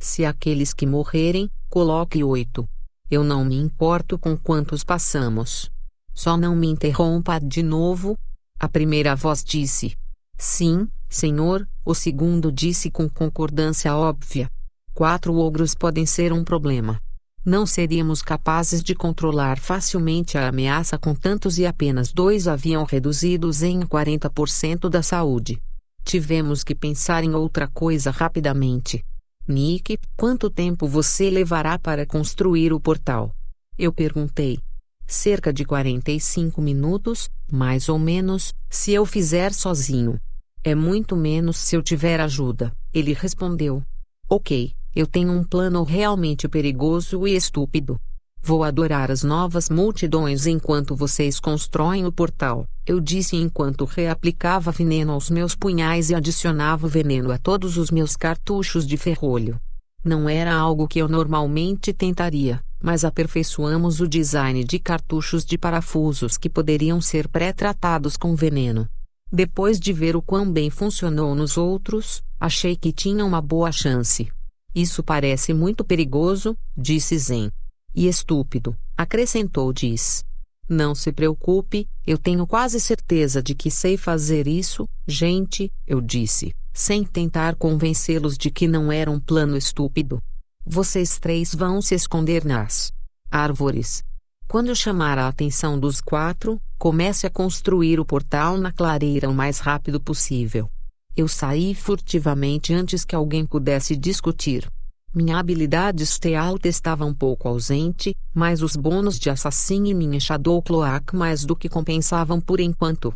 [0.05, 2.69] Se aqueles que morrerem, coloque oito.
[3.09, 5.71] Eu não me importo com quantos passamos.
[6.13, 8.15] Só não me interrompa de novo.
[8.59, 9.97] A primeira voz disse:
[10.37, 11.67] Sim, senhor.
[11.83, 14.47] O segundo disse com concordância óbvia:
[14.93, 17.01] Quatro ogros podem ser um problema.
[17.43, 23.63] Não seríamos capazes de controlar facilmente a ameaça com tantos e apenas dois haviam reduzidos
[23.63, 25.59] em 40% da saúde.
[26.03, 29.03] Tivemos que pensar em outra coisa rapidamente.
[29.47, 33.31] Nick, quanto tempo você levará para construir o portal?
[33.77, 34.57] Eu perguntei.
[35.05, 40.19] Cerca de 45 minutos, mais ou menos, se eu fizer sozinho.
[40.63, 43.83] É muito menos se eu tiver ajuda, ele respondeu.
[44.27, 47.99] Ok, eu tenho um plano realmente perigoso e estúpido.
[48.47, 55.13] Vou adorar as novas multidões enquanto vocês constroem o portal, eu disse enquanto reaplicava veneno
[55.13, 59.59] aos meus punhais e adicionava veneno a todos os meus cartuchos de ferrolho.
[60.03, 66.37] Não era algo que eu normalmente tentaria, mas aperfeiçoamos o design de cartuchos de parafusos
[66.37, 68.87] que poderiam ser pré-tratados com veneno.
[69.33, 74.31] Depois de ver o quão bem funcionou nos outros, achei que tinha uma boa chance.
[74.75, 77.49] Isso parece muito perigoso, disse Zen.
[77.95, 80.25] E estúpido, acrescentou Diz.
[80.67, 86.53] Não se preocupe, eu tenho quase certeza de que sei fazer isso, gente, eu disse,
[86.73, 90.21] sem tentar convencê-los de que não era um plano estúpido.
[90.65, 92.91] Vocês três vão se esconder nas
[93.31, 94.03] árvores.
[94.47, 99.59] Quando chamar a atenção dos quatro, comece a construir o portal na clareira o mais
[99.59, 100.69] rápido possível.
[101.15, 104.69] Eu saí furtivamente antes que alguém pudesse discutir.
[105.15, 110.61] Minha habilidade stealth estava um pouco ausente, mas os bônus de assassino e minha Shadow
[110.61, 113.13] Cloak mais do que compensavam por enquanto.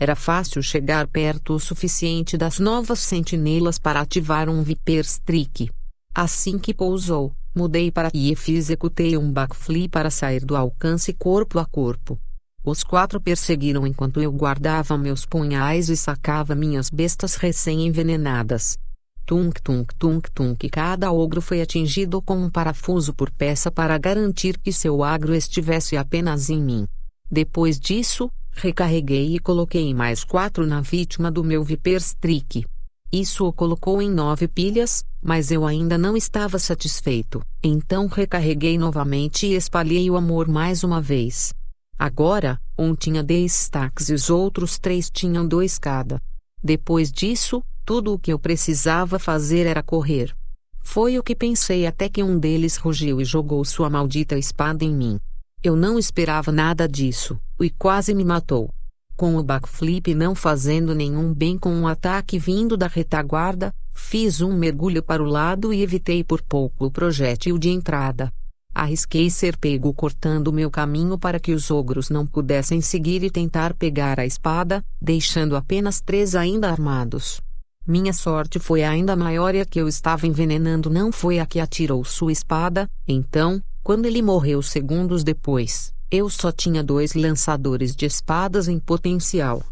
[0.00, 5.68] Era fácil chegar perto o suficiente das novas sentinelas para ativar um Viper Streak.
[6.14, 11.66] Assim que pousou, mudei para e executei um backflip para sair do alcance corpo a
[11.66, 12.18] corpo.
[12.64, 18.78] Os quatro perseguiram enquanto eu guardava meus punhais e sacava minhas bestas recém-envenenadas.
[19.24, 24.58] Tunk tunk tunk tunk cada ogro foi atingido com um parafuso por peça para garantir
[24.58, 26.86] que seu agro estivesse apenas em mim.
[27.30, 32.66] Depois disso, recarreguei e coloquei mais quatro na vítima do meu Viper Streak.
[33.12, 39.46] Isso o colocou em nove pilhas, mas eu ainda não estava satisfeito, então recarreguei novamente
[39.46, 41.54] e espalhei o amor mais uma vez.
[41.98, 46.18] Agora, um tinha 10 stacks e os outros três tinham dois cada.
[46.62, 50.32] Depois disso, tudo o que eu precisava fazer era correr.
[50.80, 54.94] Foi o que pensei até que um deles rugiu e jogou sua maldita espada em
[54.94, 55.18] mim.
[55.62, 58.68] Eu não esperava nada disso, e quase me matou.
[59.16, 64.56] Com o backflip não fazendo nenhum bem com um ataque vindo da retaguarda, fiz um
[64.56, 68.32] mergulho para o lado e evitei por pouco o projétil de entrada.
[68.74, 73.74] Arrisquei ser pego cortando meu caminho para que os ogros não pudessem seguir e tentar
[73.74, 77.40] pegar a espada, deixando apenas três ainda armados.
[77.86, 81.60] Minha sorte foi ainda maior e a que eu estava envenenando não foi a que
[81.60, 88.06] atirou sua espada, então, quando ele morreu segundos depois, eu só tinha dois lançadores de
[88.06, 89.62] espadas em potencial.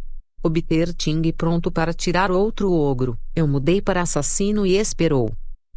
[0.42, 5.32] Obter Ting pronto para tirar outro ogro, eu mudei para assassino e esperou.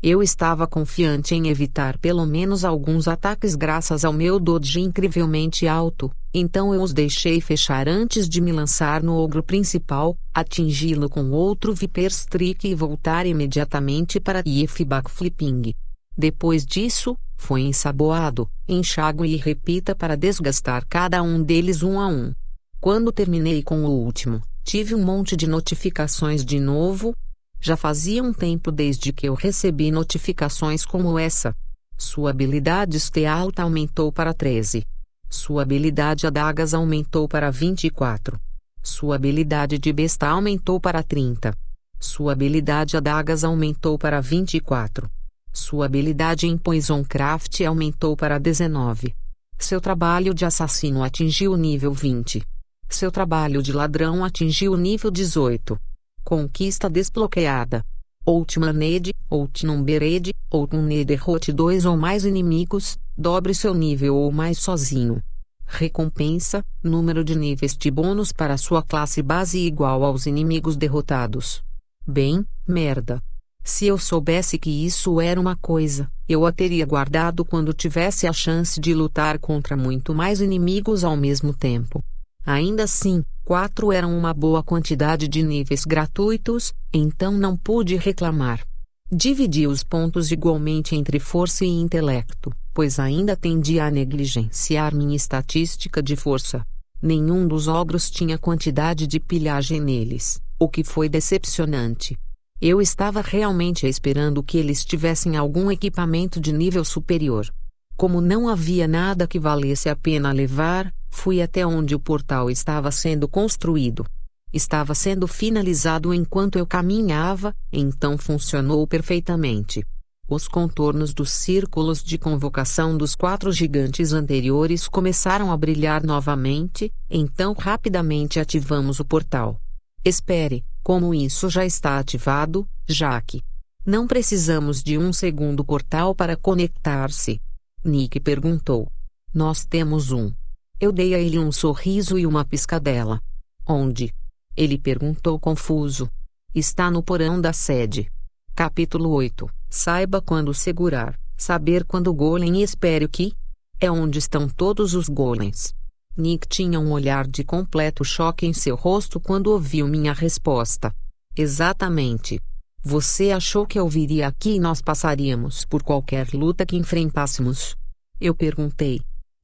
[0.06, 6.12] Eu estava confiante em evitar pelo menos alguns ataques graças ao meu dodge incrivelmente alto,
[6.34, 11.74] então eu os deixei fechar antes de me lançar no ogro principal, atingi-lo com outro
[11.74, 15.74] Viper Streak e voltar imediatamente para IF Backflipping.
[16.18, 22.34] Depois disso, foi ensaboado, enxague e repita para desgastar cada um deles um a um.
[22.82, 27.16] Quando terminei com o último, tive um monte de notificações de novo,
[27.64, 31.56] já fazia um tempo desde que eu recebi notificações como essa.
[31.98, 34.86] Sua habilidade ST alta aumentou para 13.
[35.30, 38.38] Sua habilidade adagas aumentou para 24.
[38.82, 41.58] Sua habilidade de besta aumentou para 30.
[41.98, 45.10] Sua habilidade adagas aumentou para 24.
[45.54, 49.16] Sua habilidade em Poison Craft aumentou para 19.
[49.58, 52.44] Seu trabalho de assassino atingiu o nível 20.
[52.90, 55.80] Seu trabalho de ladrão atingiu o nível 18.
[56.24, 57.84] Conquista desbloqueada.
[58.26, 65.22] Outmaned, Outnumbered, Outnumber derrote dois ou mais inimigos, dobre seu nível ou mais sozinho.
[65.66, 71.62] Recompensa: número de níveis de bônus para sua classe base igual aos inimigos derrotados.
[72.08, 73.22] Bem, merda.
[73.64, 78.34] Se eu soubesse que isso era uma coisa, eu a teria guardado quando tivesse a
[78.34, 82.04] chance de lutar contra muito mais inimigos ao mesmo tempo.
[82.46, 88.66] Ainda assim, quatro eram uma boa quantidade de níveis gratuitos, então não pude reclamar.
[89.12, 96.02] Dividi os pontos igualmente entre força e intelecto, pois ainda tendia a negligenciar minha estatística
[96.02, 96.66] de força.
[97.02, 102.18] Nenhum dos ogros tinha quantidade de pilhagem neles, o que foi decepcionante.
[102.62, 107.54] Eu estava realmente esperando que eles tivessem algum equipamento de nível superior.
[107.96, 112.92] Como não havia nada que valesse a pena levar, fui até onde o portal estava
[112.92, 114.06] sendo construído.
[114.52, 119.84] Estava sendo finalizado enquanto eu caminhava, então funcionou perfeitamente.
[120.30, 127.54] Os contornos dos círculos de convocação dos quatro gigantes anteriores começaram a brilhar novamente, então
[127.54, 129.60] rapidamente ativamos o portal.
[130.04, 133.42] Espere, como isso já está ativado, Jaque?
[133.86, 137.42] Não precisamos de um segundo portal para conectar-se.
[137.84, 138.90] Nick perguntou.
[139.34, 140.32] Nós temos um.
[140.80, 143.22] Eu dei a ele um sorriso e uma piscadela.
[143.68, 144.14] Onde?
[144.56, 146.10] Ele perguntou confuso.
[146.56, 148.10] Está no porão da sede.
[148.56, 153.34] Capítulo 8 Saiba quando segurar, saber quando golem e espere que.
[153.80, 155.74] É onde estão todos os golems.
[156.16, 160.96] Nick tinha um olhar de completo choque em seu rosto quando ouviu minha resposta.
[161.36, 162.40] Exatamente.
[162.86, 167.78] Você achou que eu viria aqui e nós passaríamos por qualquer luta que enfrentássemos?
[168.20, 169.00] Eu perguntei.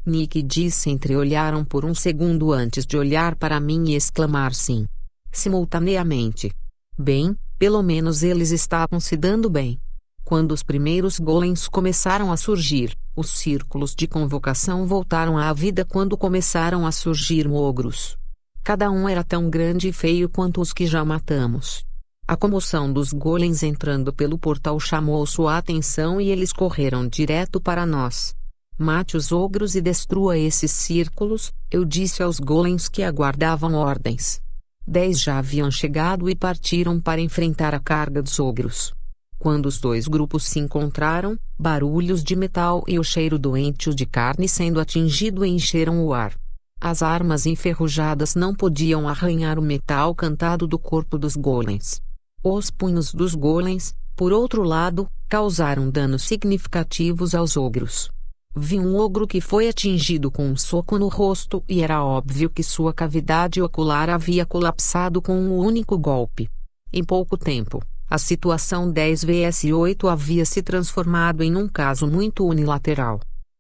[0.06, 4.86] Nick disse entreolharam por um segundo antes de olhar para mim e exclamar sim.
[5.32, 6.52] Simultaneamente.
[6.98, 9.80] Bem, pelo menos eles estavam se dando bem.
[10.26, 16.18] Quando os primeiros golems começaram a surgir, os círculos de convocação voltaram à vida quando
[16.18, 18.18] começaram a surgir ogros.
[18.66, 21.88] Cada um era tão grande e feio quanto os que já matamos.
[22.30, 27.88] A comoção dos golems entrando pelo portal chamou sua atenção e eles correram direto para
[27.88, 28.36] nós.
[28.78, 34.40] Mate os ogros e destrua esses círculos, eu disse aos golems que aguardavam ordens.
[34.86, 38.94] Dez já haviam chegado e partiram para enfrentar a carga dos ogros.
[39.40, 44.48] Quando os dois grupos se encontraram, barulhos de metal e o cheiro doentio de carne
[44.48, 46.36] sendo atingido encheram o ar.
[46.80, 52.00] As armas enferrujadas não podiam arranhar o metal cantado do corpo dos golems.
[52.42, 58.10] Os punhos dos golems, por outro lado, causaram danos significativos aos ogros.
[58.56, 62.64] Vi um ogro que foi atingido com um soco no rosto e era óbvio que
[62.64, 66.50] sua cavidade ocular havia colapsado com um único golpe.
[66.94, 72.46] Em pouco tempo, a situação 10 vs 8 havia se transformado em um caso muito
[72.48, 73.20] unilateral.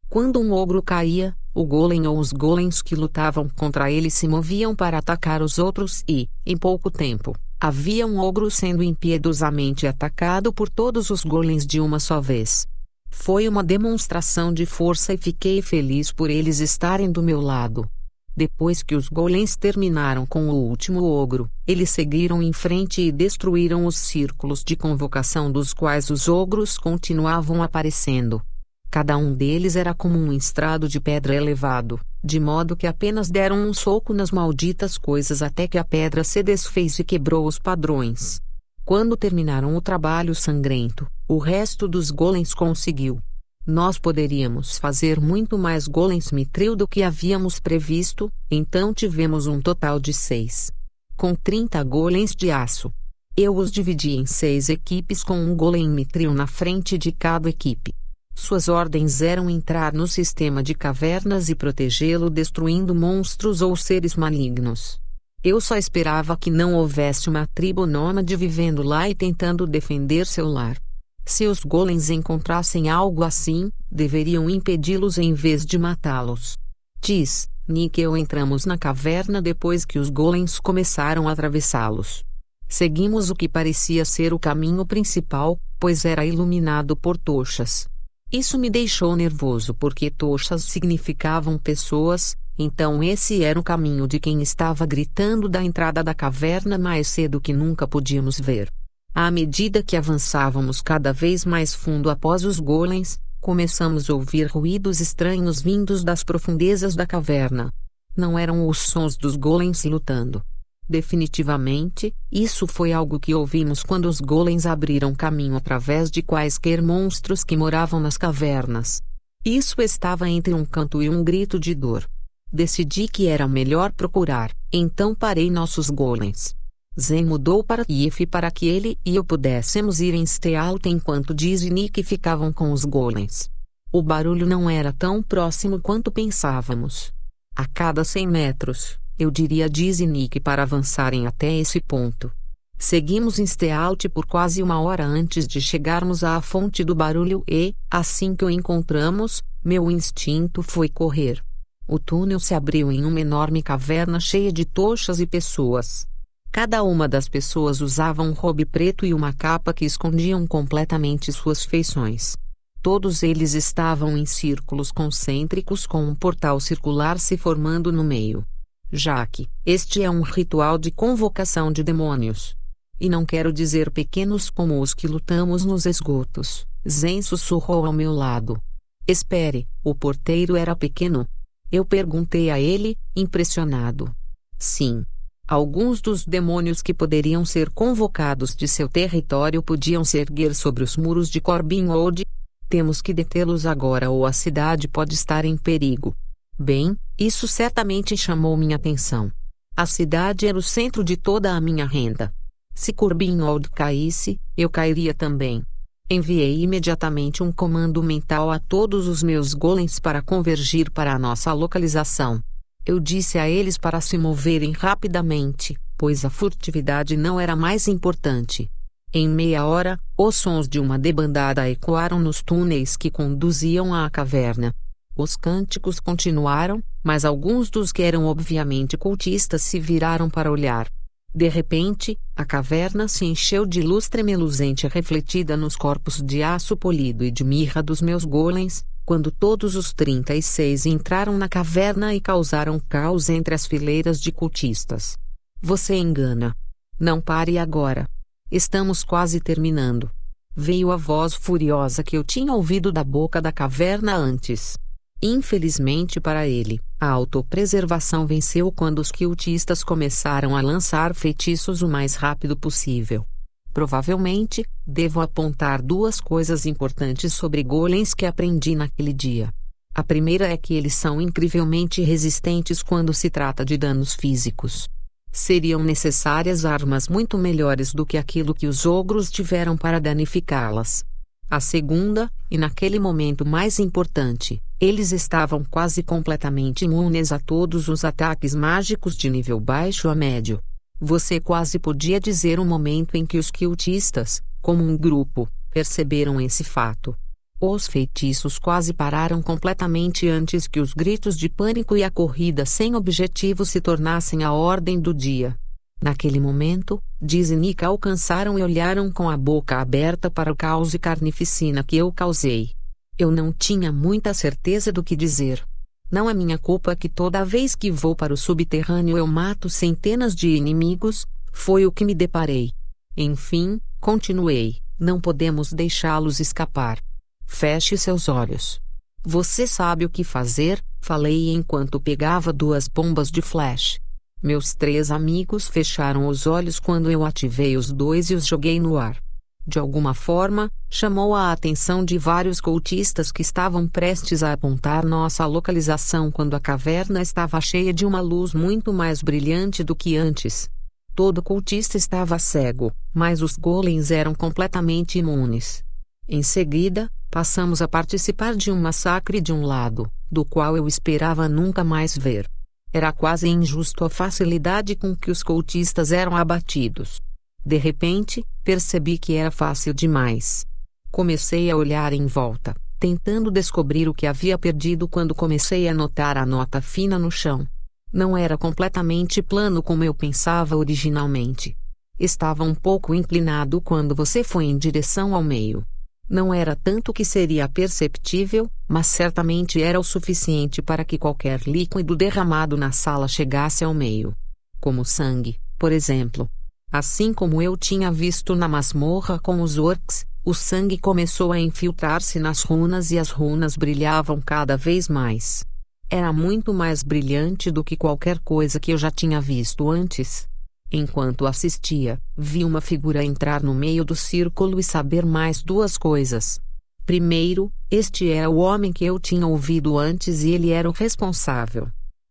[0.09, 4.73] Quando um ogro caía, o golem ou os golems que lutavam contra ele se moviam
[4.73, 10.69] para atacar os outros e, em pouco tempo, Havia um ogro sendo impiedosamente atacado por
[10.69, 12.65] todos os golems de uma só vez.
[13.09, 17.85] Foi uma demonstração de força e fiquei feliz por eles estarem do meu lado.
[18.33, 23.85] Depois que os golems terminaram com o último ogro, eles seguiram em frente e destruíram
[23.85, 28.41] os círculos de convocação dos quais os ogros continuavam aparecendo.
[28.89, 33.57] Cada um deles era como um estrado de pedra elevado, de modo que apenas deram
[33.57, 38.41] um soco nas malditas coisas até que a pedra se desfez e quebrou os padrões.
[38.83, 43.21] Quando terminaram o trabalho sangrento, o resto dos golems conseguiu.
[43.63, 49.99] Nós poderíamos fazer muito mais golems mitril do que havíamos previsto, então tivemos um total
[49.99, 50.71] de seis.
[51.15, 52.91] Com 30 golems de aço.
[53.37, 57.93] Eu os dividi em seis equipes com um golem mitril na frente de cada equipe.
[58.39, 64.97] Suas ordens eram entrar no sistema de cavernas e protegê-lo destruindo monstros ou seres malignos.
[65.43, 70.47] Eu só esperava que não houvesse uma tribo nômade vivendo lá e tentando defender seu
[70.47, 70.77] lar.
[71.25, 76.57] Se os golems encontrassem algo assim, deveriam impedi-los em vez de matá-los.
[77.01, 82.23] Diz, Nick e eu entramos na caverna depois que os golems começaram a atravessá-los.
[82.69, 87.85] Seguimos o que parecia ser o caminho principal, pois era iluminado por tochas.
[88.31, 94.39] Isso me deixou nervoso porque tochas significavam pessoas, então esse era o caminho de quem
[94.43, 98.69] estava gritando da entrada da caverna mais cedo que nunca podíamos ver.
[99.15, 104.99] À medida que avançávamos cada vez mais fundo após os golems, começamos a ouvir ruídos
[104.99, 107.73] estranhos vindos das profundezas da caverna.
[108.15, 110.43] Não eram os sons dos golems lutando.
[110.89, 117.43] Definitivamente, isso foi algo que ouvimos quando os golems abriram caminho através de quaisquer monstros
[117.43, 118.99] que moravam nas cavernas.
[119.45, 122.09] Isso estava entre um canto e um grito de dor.
[122.51, 126.55] Decidi que era melhor procurar, então parei nossos golems.
[126.99, 131.61] Zen mudou para Kiev para que ele e eu pudéssemos ir em Stealth enquanto Diz
[131.61, 133.47] e Nick ficavam com os golems.
[133.91, 137.13] O barulho não era tão próximo quanto pensávamos.
[137.55, 142.31] A cada 100 metros, eu diria Diz Nick para avançarem até esse ponto.
[142.77, 147.75] Seguimos em Stealth por quase uma hora antes de chegarmos à fonte do barulho e,
[147.91, 151.43] assim que o encontramos, meu instinto foi correr.
[151.85, 156.07] O túnel se abriu em uma enorme caverna cheia de tochas e pessoas.
[156.49, 161.65] Cada uma das pessoas usava um robe preto e uma capa que escondiam completamente suas
[161.65, 162.37] feições.
[162.81, 168.45] Todos eles estavam em círculos concêntricos com um portal circular se formando no meio.
[168.91, 172.55] Já que este é um ritual de convocação de demônios.
[172.99, 176.67] E não quero dizer pequenos como os que lutamos nos esgotos.
[176.87, 178.61] Zen sussurrou ao meu lado.
[179.07, 181.27] Espere, o porteiro era pequeno?
[181.71, 184.13] Eu perguntei a ele, impressionado.
[184.57, 185.05] Sim,
[185.49, 190.95] Alguns dos demônios que poderiam ser convocados de seu território podiam se erguer sobre os
[190.95, 192.23] muros de Corbin Old.
[192.69, 196.15] Temos que detê-los agora ou a cidade pode estar em perigo.
[196.61, 199.31] Bem, isso certamente chamou minha atenção.
[199.77, 202.33] A cidade era o centro de toda a minha renda.
[202.75, 205.63] Se Corbin Old caísse, eu cairia também.
[206.09, 211.53] Enviei imediatamente um comando mental a todos os meus golems para convergir para a nossa
[211.53, 212.43] localização.
[212.85, 218.69] Eu disse a eles para se moverem rapidamente, pois a furtividade não era mais importante.
[219.13, 224.75] Em meia hora, os sons de uma debandada ecoaram nos túneis que conduziam à caverna.
[225.21, 230.89] Os cânticos continuaram, mas alguns dos que eram obviamente cultistas se viraram para olhar.
[231.35, 237.25] De repente, a caverna se encheu de luz tremeluzente refletida nos corpos de aço polido
[237.25, 242.79] e de mirra dos meus golems, quando todos os 36 entraram na caverna e causaram
[242.79, 245.17] caos entre as fileiras de cultistas.
[245.61, 246.55] Você engana.
[246.97, 248.09] Não pare agora.
[248.49, 250.09] Estamos quase terminando.
[250.55, 254.77] Veio a voz furiosa que eu tinha ouvido da boca da caverna antes.
[255.21, 262.15] Infelizmente para ele, a autopreservação venceu quando os cultistas começaram a lançar feitiços o mais
[262.15, 263.25] rápido possível.
[263.73, 269.53] Provavelmente, devo apontar duas coisas importantes sobre golems que aprendi naquele dia.
[269.93, 274.87] A primeira é que eles são incrivelmente resistentes quando se trata de danos físicos.
[275.31, 281.03] Seriam necessárias armas muito melhores do que aquilo que os ogros tiveram para danificá-las.
[281.49, 288.05] A segunda, e naquele momento mais importante, eles estavam quase completamente imunes a todos os
[288.05, 290.59] ataques mágicos de nível baixo a médio.
[290.99, 296.63] Você quase podia dizer o momento em que os cultistas, como um grupo, perceberam esse
[296.63, 297.15] fato.
[297.59, 302.95] Os feitiços quase pararam completamente antes que os gritos de pânico e a corrida sem
[302.95, 305.57] objetivo se tornassem a ordem do dia.
[306.01, 310.93] Naquele momento, Diz e Nika alcançaram e olharam com a boca aberta para o caos
[310.93, 312.78] e carnificina que eu causei.
[313.19, 315.61] Eu não tinha muita certeza do que dizer.
[316.09, 320.33] Não é minha culpa que toda vez que vou para o subterrâneo eu mato centenas
[320.33, 322.71] de inimigos, foi o que me deparei.
[323.17, 326.97] Enfim, continuei, não podemos deixá-los escapar.
[327.45, 328.81] Feche seus olhos.
[329.21, 333.99] Você sabe o que fazer, falei enquanto pegava duas bombas de flash.
[334.41, 338.97] Meus três amigos fecharam os olhos quando eu ativei os dois e os joguei no
[338.97, 339.21] ar
[339.69, 345.45] de alguma forma, chamou a atenção de vários cultistas que estavam prestes a apontar nossa
[345.45, 350.67] localização quando a caverna estava cheia de uma luz muito mais brilhante do que antes.
[351.15, 355.83] Todo cultista estava cego, mas os golems eram completamente imunes.
[356.27, 361.47] Em seguida, passamos a participar de um massacre de um lado, do qual eu esperava
[361.47, 362.49] nunca mais ver.
[362.91, 367.21] Era quase injusto a facilidade com que os cultistas eram abatidos.
[367.69, 370.65] De repente, percebi que era fácil demais.
[371.11, 376.35] Comecei a olhar em volta, tentando descobrir o que havia perdido quando comecei a notar
[376.35, 377.67] a nota fina no chão.
[378.11, 381.77] Não era completamente plano como eu pensava originalmente.
[382.19, 385.85] Estava um pouco inclinado quando você foi em direção ao meio.
[386.27, 392.15] Não era tanto que seria perceptível, mas certamente era o suficiente para que qualquer líquido
[392.15, 394.35] derramado na sala chegasse ao meio.
[394.79, 396.49] Como sangue, por exemplo.
[396.91, 402.39] Assim como eu tinha visto na masmorra com os orcs, o sangue começou a infiltrar-se
[402.39, 405.63] nas runas e as runas brilhavam cada vez mais.
[406.09, 410.49] Era muito mais brilhante do que qualquer coisa que eu já tinha visto antes.
[410.91, 416.59] Enquanto assistia, vi uma figura entrar no meio do círculo e saber mais duas coisas.
[417.05, 421.87] Primeiro, este era o homem que eu tinha ouvido antes e ele era o responsável.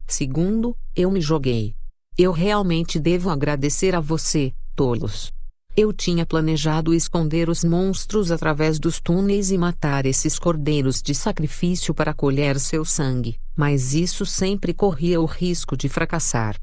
[0.09, 1.78] Segundo, eu me joguei.
[2.21, 5.33] Eu realmente devo agradecer a você, tolos.
[5.77, 11.95] Eu tinha planejado esconder os monstros através dos túneis e matar esses cordeiros de sacrifício
[11.95, 16.57] para colher seu sangue, mas isso sempre corria o risco de fracassar.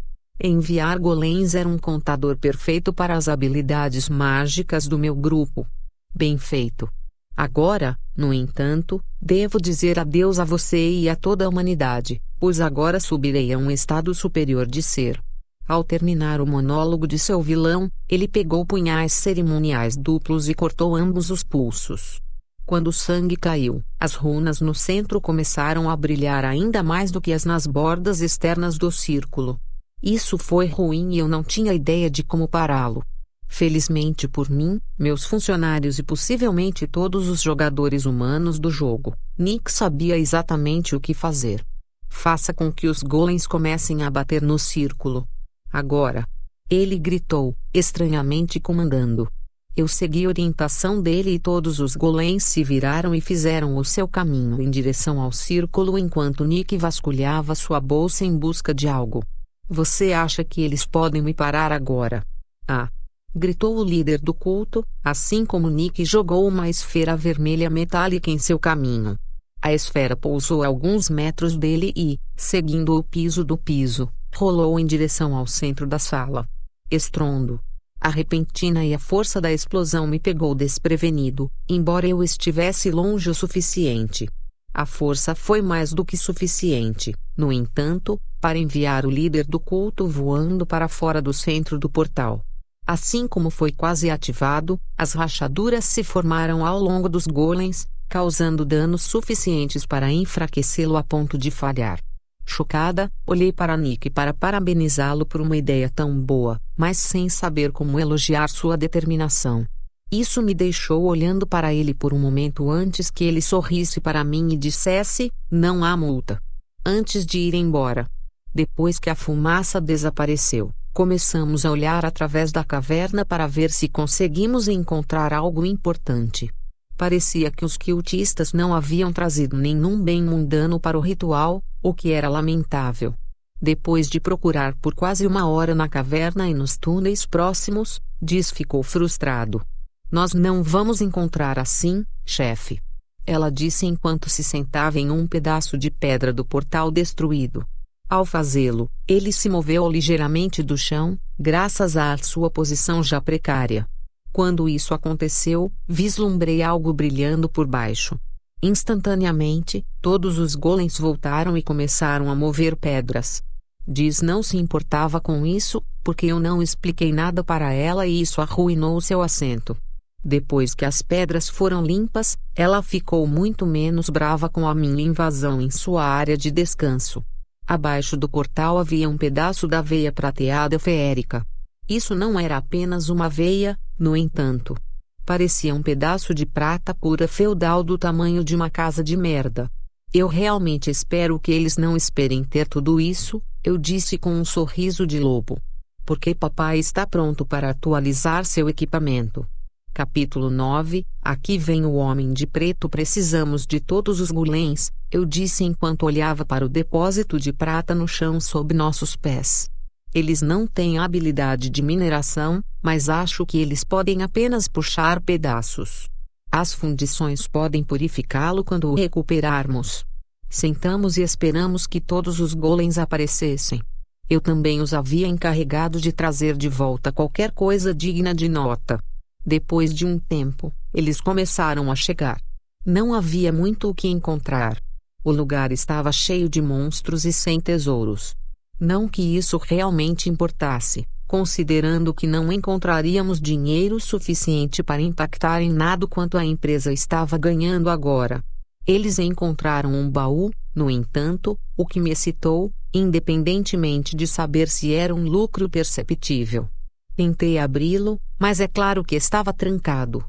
[0.43, 5.65] Enviar golems era um contador perfeito para as habilidades mágicas do meu grupo.
[6.13, 6.89] Bem feito.
[7.33, 12.99] Agora, no entanto, devo dizer adeus a você e a toda a humanidade, pois agora
[12.99, 15.23] subirei a um estado superior de ser.
[15.67, 21.31] Ao terminar o monólogo de seu vilão, ele pegou punhais cerimoniais duplos e cortou ambos
[21.31, 22.21] os pulsos.
[22.67, 27.33] Quando o sangue caiu, as runas no centro começaram a brilhar ainda mais do que
[27.33, 29.59] as nas bordas externas do círculo.
[30.03, 33.03] Isso foi ruim e eu não tinha ideia de como pará-lo.
[33.47, 40.15] Felizmente por mim, meus funcionários e possivelmente todos os jogadores humanos do jogo, Nick sabia
[40.15, 41.65] exatamente o que fazer.
[42.07, 45.27] Faça com que os golems comecem a bater no círculo.
[45.71, 46.27] Agora.
[46.69, 49.29] Ele gritou, estranhamente comandando.
[49.75, 54.07] Eu segui a orientação dele e todos os golems se viraram e fizeram o seu
[54.07, 59.21] caminho em direção ao círculo enquanto Nick vasculhava sua bolsa em busca de algo.
[59.67, 62.23] Você acha que eles podem me parar agora?
[62.67, 62.89] Ah!
[63.35, 68.57] Gritou o líder do culto, assim como Nick jogou uma esfera vermelha metálica em seu
[68.57, 69.19] caminho.
[69.65, 74.85] A esfera pousou a alguns metros dele e, seguindo o piso do piso, rolou em
[74.85, 76.47] direção ao centro da sala.
[76.91, 77.59] Estrondo.
[77.99, 83.33] A repentina e a força da explosão me pegou desprevenido, embora eu estivesse longe o
[83.33, 84.29] suficiente.
[84.71, 90.07] A força foi mais do que suficiente, no entanto, para enviar o líder do culto
[90.07, 92.45] voando para fora do centro do portal.
[92.85, 99.03] Assim como foi quase ativado, as rachaduras se formaram ao longo dos golems, causando danos
[99.03, 101.99] suficientes para enfraquecê-lo a ponto de falhar.
[102.45, 107.99] Chocada, olhei para Nick para parabenizá-lo por uma ideia tão boa, mas sem saber como
[107.99, 109.65] elogiar sua determinação.
[110.11, 114.53] Isso me deixou olhando para ele por um momento antes que ele sorrisse para mim
[114.53, 116.39] e dissesse: Não há multa.
[116.85, 118.07] Antes de ir embora.
[118.53, 124.67] Depois que a fumaça desapareceu, começamos a olhar através da caverna para ver se conseguimos
[124.67, 126.49] encontrar algo importante.
[126.97, 132.11] Parecia que os cultistas não haviam trazido nenhum bem mundano para o ritual, o que
[132.11, 133.13] era lamentável.
[133.61, 138.81] Depois de procurar por quase uma hora na caverna e nos túneis próximos, Diz ficou
[138.81, 139.61] frustrado.
[140.09, 142.81] Nós não vamos encontrar assim, chefe.
[143.25, 147.65] Ela disse enquanto se sentava em um pedaço de pedra do portal destruído.
[148.09, 153.87] Ao fazê-lo, ele se moveu ligeiramente do chão, graças à sua posição já precária.
[154.35, 158.19] Quando isso aconteceu, vislumbrei algo brilhando por baixo.
[158.61, 163.41] Instantaneamente, todos os golems voltaram e começaram a mover pedras.
[163.87, 168.41] Diz não se importava com isso, porque eu não expliquei nada para ela e isso
[168.41, 169.73] arruinou seu assento.
[170.21, 175.61] Depois que as pedras foram limpas, ela ficou muito menos brava com a minha invasão
[175.61, 177.23] em sua área de descanso.
[177.65, 181.47] Abaixo do portal havia um pedaço da veia prateada feérica.
[181.87, 184.75] Isso não era apenas uma veia, no entanto.
[185.23, 189.71] Parecia um pedaço de prata pura feudal do tamanho de uma casa de merda.
[190.13, 195.05] Eu realmente espero que eles não esperem ter tudo isso, eu disse com um sorriso
[195.05, 195.59] de lobo.
[196.05, 199.45] Porque papai está pronto para atualizar seu equipamento.
[199.93, 202.89] Capítulo 9 Aqui vem o homem de preto.
[202.89, 208.07] Precisamos de todos os gulens, eu disse enquanto olhava para o depósito de prata no
[208.07, 209.69] chão sob nossos pés.
[210.15, 216.07] Eles não têm habilidade de mineração, mas acho que eles podem apenas puxar pedaços.
[216.49, 220.05] As fundições podem purificá-lo quando o recuperarmos.
[220.49, 223.81] Sentamos e esperamos que todos os golems aparecessem.
[224.29, 228.97] Eu também os havia encarregado de trazer de volta qualquer coisa digna de nota.
[229.45, 232.39] Depois de um tempo, eles começaram a chegar.
[232.85, 234.81] Não havia muito o que encontrar.
[235.25, 238.33] O lugar estava cheio de monstros e sem tesouros.
[238.79, 246.05] Não que isso realmente importasse, considerando que não encontraríamos dinheiro suficiente para impactar em nada
[246.05, 248.43] quanto a empresa estava ganhando agora.
[248.85, 255.15] Eles encontraram um baú, no entanto, o que me excitou, independentemente de saber se era
[255.15, 256.69] um lucro perceptível.
[257.15, 260.23] Tentei abri-lo, mas é claro que estava trancado.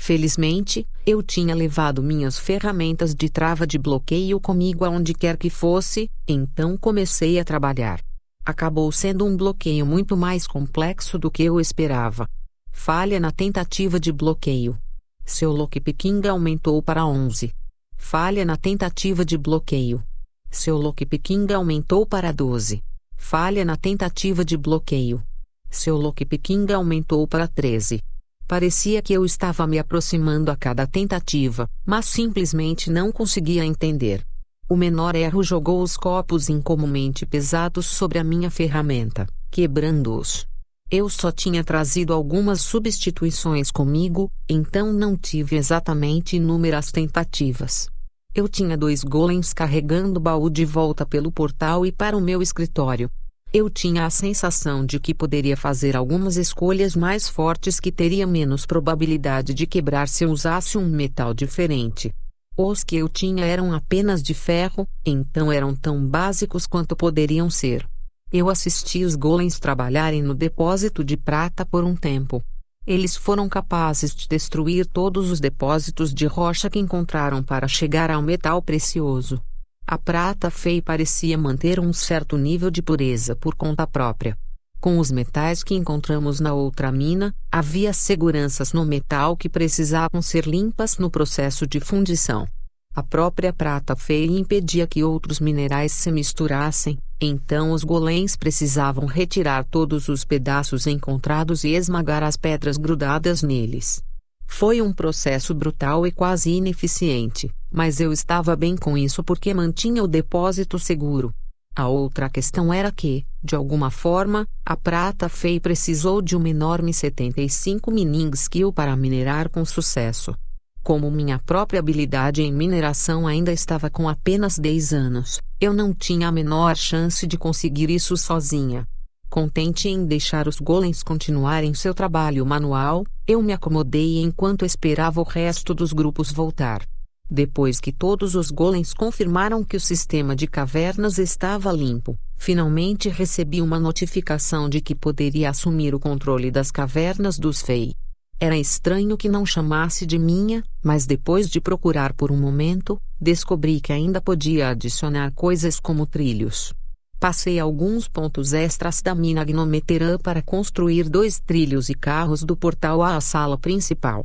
[0.00, 6.08] Felizmente, eu tinha levado minhas ferramentas de trava de bloqueio comigo aonde quer que fosse,
[6.26, 8.00] então comecei a trabalhar.
[8.46, 12.26] Acabou sendo um bloqueio muito mais complexo do que eu esperava.
[12.70, 14.78] Falha na tentativa de bloqueio.
[15.26, 17.52] Seu lockpicking aumentou para 11.
[17.96, 20.02] Falha na tentativa de bloqueio.
[20.48, 22.82] Seu lockpicking aumentou para 12.
[23.16, 25.22] Falha na tentativa de bloqueio.
[25.68, 28.00] Seu lockpicking aumentou para 13.
[28.48, 34.24] Parecia que eu estava me aproximando a cada tentativa, mas simplesmente não conseguia entender.
[34.66, 40.46] O menor erro jogou os copos incomumente pesados sobre a minha ferramenta, quebrando-os.
[40.90, 47.90] Eu só tinha trazido algumas substituições comigo, então não tive exatamente inúmeras tentativas.
[48.34, 52.40] Eu tinha dois golems carregando o baú de volta pelo portal e para o meu
[52.40, 53.10] escritório,
[53.52, 58.66] eu tinha a sensação de que poderia fazer algumas escolhas mais fortes que teria menos
[58.66, 62.12] probabilidade de quebrar se eu usasse um metal diferente.
[62.56, 67.88] Os que eu tinha eram apenas de ferro, então eram tão básicos quanto poderiam ser.
[68.30, 72.42] Eu assisti os golems trabalharem no depósito de prata por um tempo.
[72.86, 78.20] Eles foram capazes de destruir todos os depósitos de rocha que encontraram para chegar ao
[78.20, 79.42] metal precioso.
[79.90, 84.36] A prata feia parecia manter um certo nível de pureza por conta própria.
[84.78, 90.46] Com os metais que encontramos na outra mina, havia seguranças no metal que precisavam ser
[90.46, 92.46] limpas no processo de fundição.
[92.94, 99.64] A própria prata feia impedia que outros minerais se misturassem, então os golems precisavam retirar
[99.64, 104.02] todos os pedaços encontrados e esmagar as pedras grudadas neles.
[104.46, 110.02] Foi um processo brutal e quase ineficiente, mas eu estava bem com isso porque mantinha
[110.02, 111.32] o depósito seguro.
[111.78, 116.92] A outra questão era que, de alguma forma, a prata fei precisou de uma enorme
[116.92, 120.34] 75 mining skill para minerar com sucesso.
[120.82, 126.26] Como minha própria habilidade em mineração ainda estava com apenas 10 anos, eu não tinha
[126.26, 128.84] a menor chance de conseguir isso sozinha.
[129.30, 135.24] Contente em deixar os golems continuarem seu trabalho manual, eu me acomodei enquanto esperava o
[135.24, 136.82] resto dos grupos voltar.
[137.30, 143.60] Depois que todos os golems confirmaram que o sistema de cavernas estava limpo, finalmente recebi
[143.60, 147.92] uma notificação de que poderia assumir o controle das cavernas dos Fei.
[148.40, 153.80] Era estranho que não chamasse de minha, mas depois de procurar por um momento, descobri
[153.80, 156.72] que ainda podia adicionar coisas como trilhos.
[157.20, 163.02] Passei alguns pontos extras da mina Gnometeran para construir dois trilhos e carros do portal
[163.02, 164.24] à sala principal.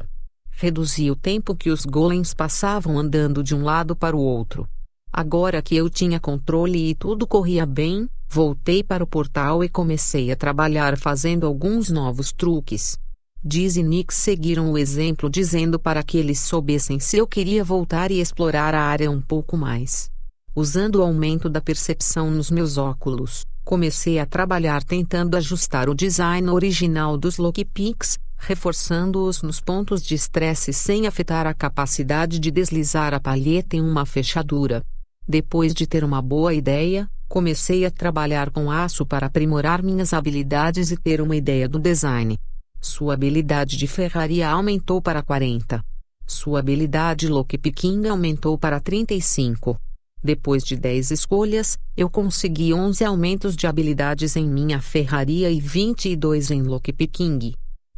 [0.64, 4.66] Reduzi o tempo que os golems passavam andando de um lado para o outro.
[5.12, 10.32] Agora que eu tinha controle e tudo corria bem, voltei para o portal e comecei
[10.32, 12.98] a trabalhar fazendo alguns novos truques.
[13.44, 18.10] Diz e Nick seguiram o exemplo dizendo para que eles soubessem se eu queria voltar
[18.10, 20.10] e explorar a área um pouco mais.
[20.56, 26.50] Usando o aumento da percepção nos meus óculos, comecei a trabalhar tentando ajustar o design
[26.50, 33.20] original dos lockpicks, reforçando-os nos pontos de estresse sem afetar a capacidade de deslizar a
[33.20, 34.84] palheta em uma fechadura.
[35.28, 40.92] Depois de ter uma boa ideia, comecei a trabalhar com aço para aprimorar minhas habilidades
[40.92, 42.38] e ter uma ideia do design.
[42.82, 45.82] Sua habilidade de ferraria aumentou para 40.
[46.28, 49.80] Sua habilidade lockpicking aumentou para 35.
[50.22, 56.52] Depois de 10 escolhas, eu consegui 11 aumentos de habilidades em minha ferraria e 22
[56.52, 57.54] em lockpicking.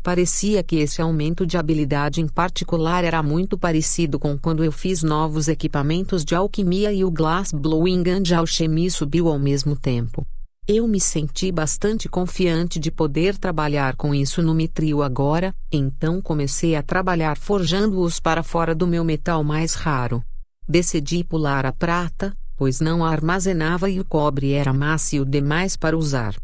[0.06, 5.02] Parecia que esse aumento de habilidade em particular era muito parecido com quando eu fiz
[5.02, 10.24] novos equipamentos de alquimia e o Glass Blowing de alchemia subiu ao mesmo tempo.
[10.68, 16.76] Eu me senti bastante confiante de poder trabalhar com isso no mitril agora, então comecei
[16.76, 20.22] a trabalhar forjando-os para fora do meu metal mais raro.
[20.70, 25.98] Decidi pular a prata, pois não a armazenava e o cobre era macio demais para
[25.98, 26.36] usar.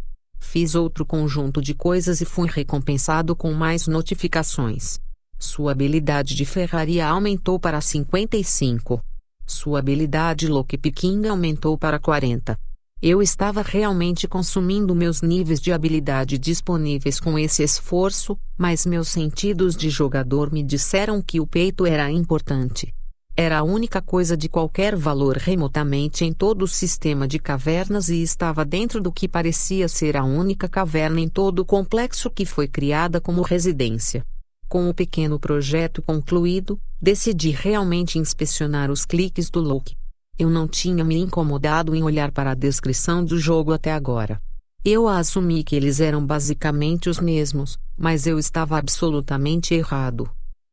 [0.41, 4.99] Fiz outro conjunto de coisas e fui recompensado com mais notificações.
[5.39, 9.01] Sua habilidade de ferraria aumentou para 55.
[9.45, 12.59] Sua habilidade lockpicking aumentou para 40.
[13.01, 19.75] Eu estava realmente consumindo meus níveis de habilidade disponíveis com esse esforço, mas meus sentidos
[19.75, 22.93] de jogador me disseram que o peito era importante.
[23.41, 28.21] Era a única coisa de qualquer valor remotamente em todo o sistema de cavernas e
[28.21, 32.67] estava dentro do que parecia ser a única caverna em todo o complexo que foi
[32.67, 34.23] criada como residência.
[34.69, 39.95] Com o pequeno projeto concluído, decidi realmente inspecionar os cliques do Loki.
[40.37, 44.39] Eu não tinha me incomodado em olhar para a descrição do jogo até agora.
[44.85, 50.29] Eu assumi que eles eram basicamente os mesmos, mas eu estava absolutamente errado.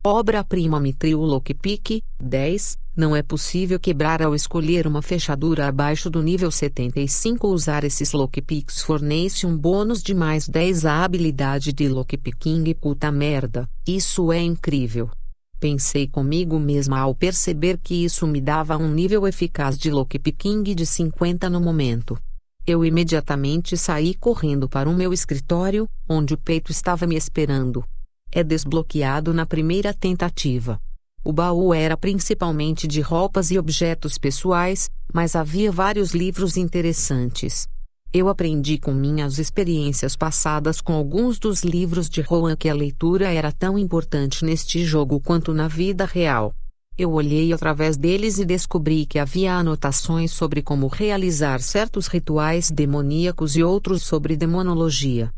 [0.07, 2.78] Obra-prima Mitril Lockpick, 10.
[2.96, 7.49] Não é possível quebrar ao escolher uma fechadura abaixo do nível 75.
[7.49, 12.72] Usar esses lockpicks fornece um bônus de mais 10 à habilidade de lockpicking.
[12.74, 15.11] Puta merda, isso é incrível.
[15.59, 20.86] Pensei comigo mesma ao perceber que isso me dava um nível eficaz de lockpicking de
[20.86, 22.16] 50 no momento.
[22.64, 27.84] Eu imediatamente saí correndo para o meu escritório, onde o peito estava me esperando
[28.30, 30.80] é desbloqueado na primeira tentativa.
[31.24, 37.68] O baú era principalmente de roupas e objetos pessoais, mas havia vários livros interessantes.
[38.10, 43.30] Eu aprendi com minhas experiências passadas com alguns dos livros de Rowan que a leitura
[43.30, 46.54] era tão importante neste jogo quanto na vida real.
[46.96, 53.56] Eu olhei através deles e descobri que havia anotações sobre como realizar certos rituais demoníacos
[53.56, 55.30] e outros sobre demonologia.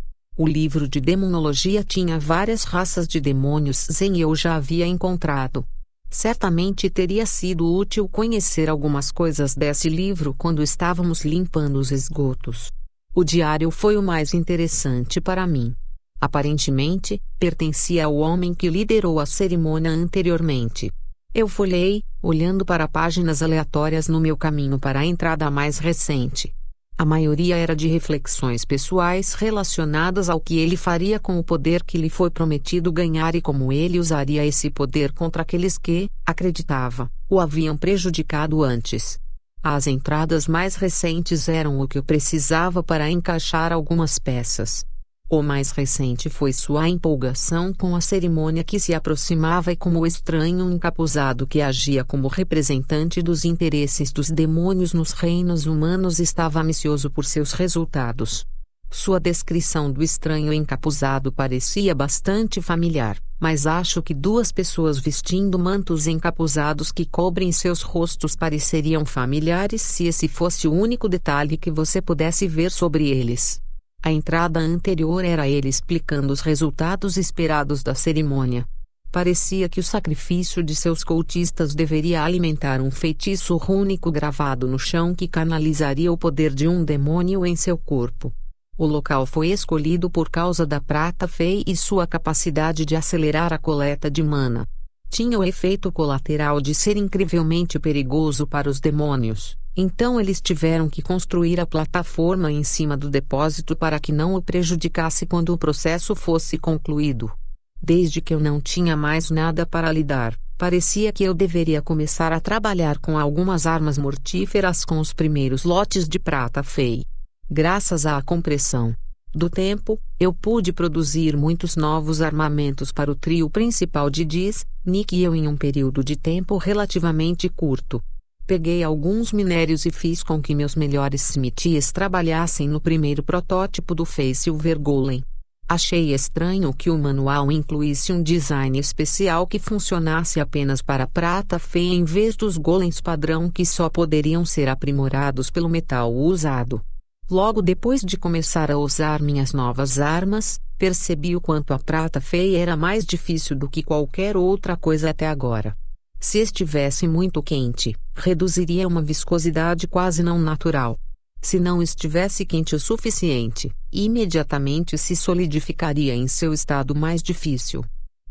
[0.43, 5.66] O livro de demonologia tinha várias raças de demônios e eu já havia encontrado.
[6.09, 12.70] Certamente teria sido útil conhecer algumas coisas desse livro quando estávamos limpando os esgotos.
[13.14, 15.74] O diário foi o mais interessante para mim.
[16.18, 20.91] Aparentemente, pertencia ao homem que liderou a cerimônia anteriormente.
[21.34, 26.51] Eu folhei, olhando para páginas aleatórias no meu caminho para a entrada mais recente.
[26.99, 31.97] A maioria era de reflexões pessoais relacionadas ao que ele faria com o poder que
[31.97, 37.41] lhe foi prometido ganhar e como ele usaria esse poder contra aqueles que, acreditava, o
[37.41, 39.18] haviam prejudicado antes.
[39.62, 44.84] As entradas mais recentes eram o que eu precisava para encaixar algumas peças.
[45.33, 50.07] O mais recente foi sua empolgação com a cerimônia que se aproximava e como o
[50.07, 57.09] estranho encapuzado que agia como representante dos interesses dos demônios nos reinos humanos estava ambicioso
[57.09, 58.45] por seus resultados.
[58.91, 66.09] Sua descrição do estranho encapuzado parecia bastante familiar, mas acho que duas pessoas vestindo mantos
[66.09, 72.03] encapuzados que cobrem seus rostos pareceriam familiares se esse fosse o único detalhe que você
[72.03, 73.62] pudesse ver sobre eles.
[74.03, 78.67] A entrada anterior era ele explicando os resultados esperados da cerimônia.
[79.13, 85.15] Parecia que o sacrifício de seus cultistas deveria alimentar um feitiço rúnico gravado no chão
[85.15, 88.33] que canalizaria o poder de um demônio em seu corpo.
[88.79, 93.59] O local foi escolhido por causa da prata fei e sua capacidade de acelerar a
[93.59, 94.67] coleta de mana.
[95.11, 99.60] Tinha o efeito colateral de ser incrivelmente perigoso para os demônios.
[99.83, 104.43] Então eles tiveram que construir a plataforma em cima do depósito para que não o
[104.43, 107.33] prejudicasse quando o processo fosse concluído.
[107.81, 112.39] Desde que eu não tinha mais nada para lidar, parecia que eu deveria começar a
[112.39, 117.07] trabalhar com algumas armas mortíferas com os primeiros lotes de prata fei.
[117.51, 118.95] Graças à compressão
[119.35, 125.16] do tempo, eu pude produzir muitos novos armamentos para o trio principal de Diz, Nick
[125.16, 128.03] e eu em um período de tempo relativamente curto.
[128.51, 134.05] Peguei alguns minérios e fiz com que meus melhores smithies trabalhassem no primeiro protótipo do
[134.05, 135.23] Face Silver Golem.
[135.69, 141.95] Achei estranho que o manual incluísse um design especial que funcionasse apenas para prata feia
[141.95, 146.83] em vez dos golems padrão que só poderiam ser aprimorados pelo metal usado.
[147.31, 152.59] Logo depois de começar a usar minhas novas armas, percebi o quanto a prata feia
[152.59, 155.77] era mais difícil do que qualquer outra coisa até agora.
[156.23, 160.99] Se estivesse muito quente, reduziria uma viscosidade quase não natural.
[161.41, 167.83] Se não estivesse quente o suficiente, imediatamente se solidificaria em seu estado mais difícil.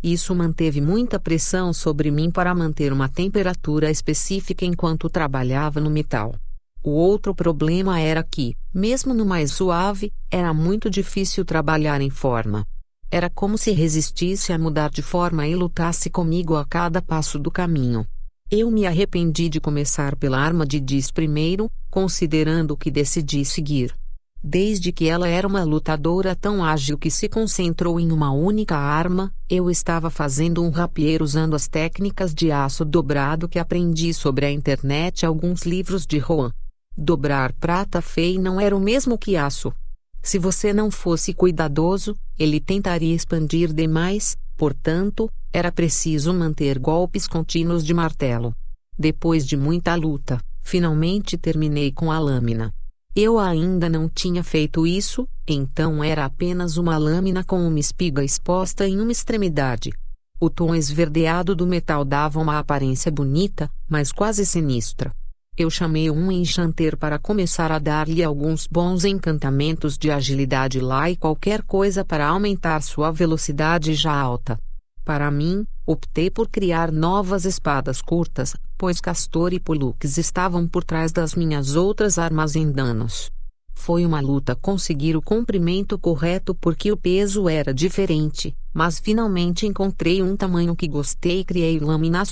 [0.04, 6.36] Isso manteve muita pressão sobre mim para manter uma temperatura específica enquanto trabalhava no metal.
[6.84, 12.66] O outro problema era que, mesmo no mais suave, era muito difícil trabalhar em forma.
[13.12, 17.50] Era como se resistisse a mudar de forma e lutasse comigo a cada passo do
[17.50, 18.06] caminho.
[18.52, 23.96] Eu me arrependi de começar pela arma de Diz primeiro, considerando que decidi seguir.
[24.44, 29.34] Desde que ela era uma lutadora tão ágil que se concentrou em uma única arma,
[29.50, 34.52] eu estava fazendo um rapier usando as técnicas de aço dobrado que aprendi sobre a
[34.52, 36.52] internet alguns livros de Rohan.
[36.96, 39.74] Dobrar prata fei não era o mesmo que aço.
[40.22, 47.84] Se você não fosse cuidadoso, ele tentaria expandir demais, portanto, era preciso manter golpes contínuos
[47.84, 48.54] de martelo.
[48.98, 52.74] Depois de muita luta, finalmente terminei com a lâmina.
[53.16, 58.88] Eu ainda não tinha feito isso, então era apenas uma lâmina com uma espiga exposta
[58.88, 59.92] em uma extremidade.
[60.40, 65.12] O tom esverdeado do metal dava uma aparência bonita, mas quase sinistra.
[65.60, 71.18] Eu chamei um enchanter para começar a dar-lhe alguns bons encantamentos de agilidade lá e
[71.18, 74.58] qualquer coisa para aumentar sua velocidade já alta.
[75.04, 81.12] Para mim, optei por criar novas espadas curtas, pois Castor e Pollux estavam por trás
[81.12, 83.30] das minhas outras armas em danos.
[83.74, 90.22] Foi uma luta conseguir o comprimento correto porque o peso era diferente, mas finalmente encontrei
[90.22, 92.28] um tamanho que gostei e criei lâminas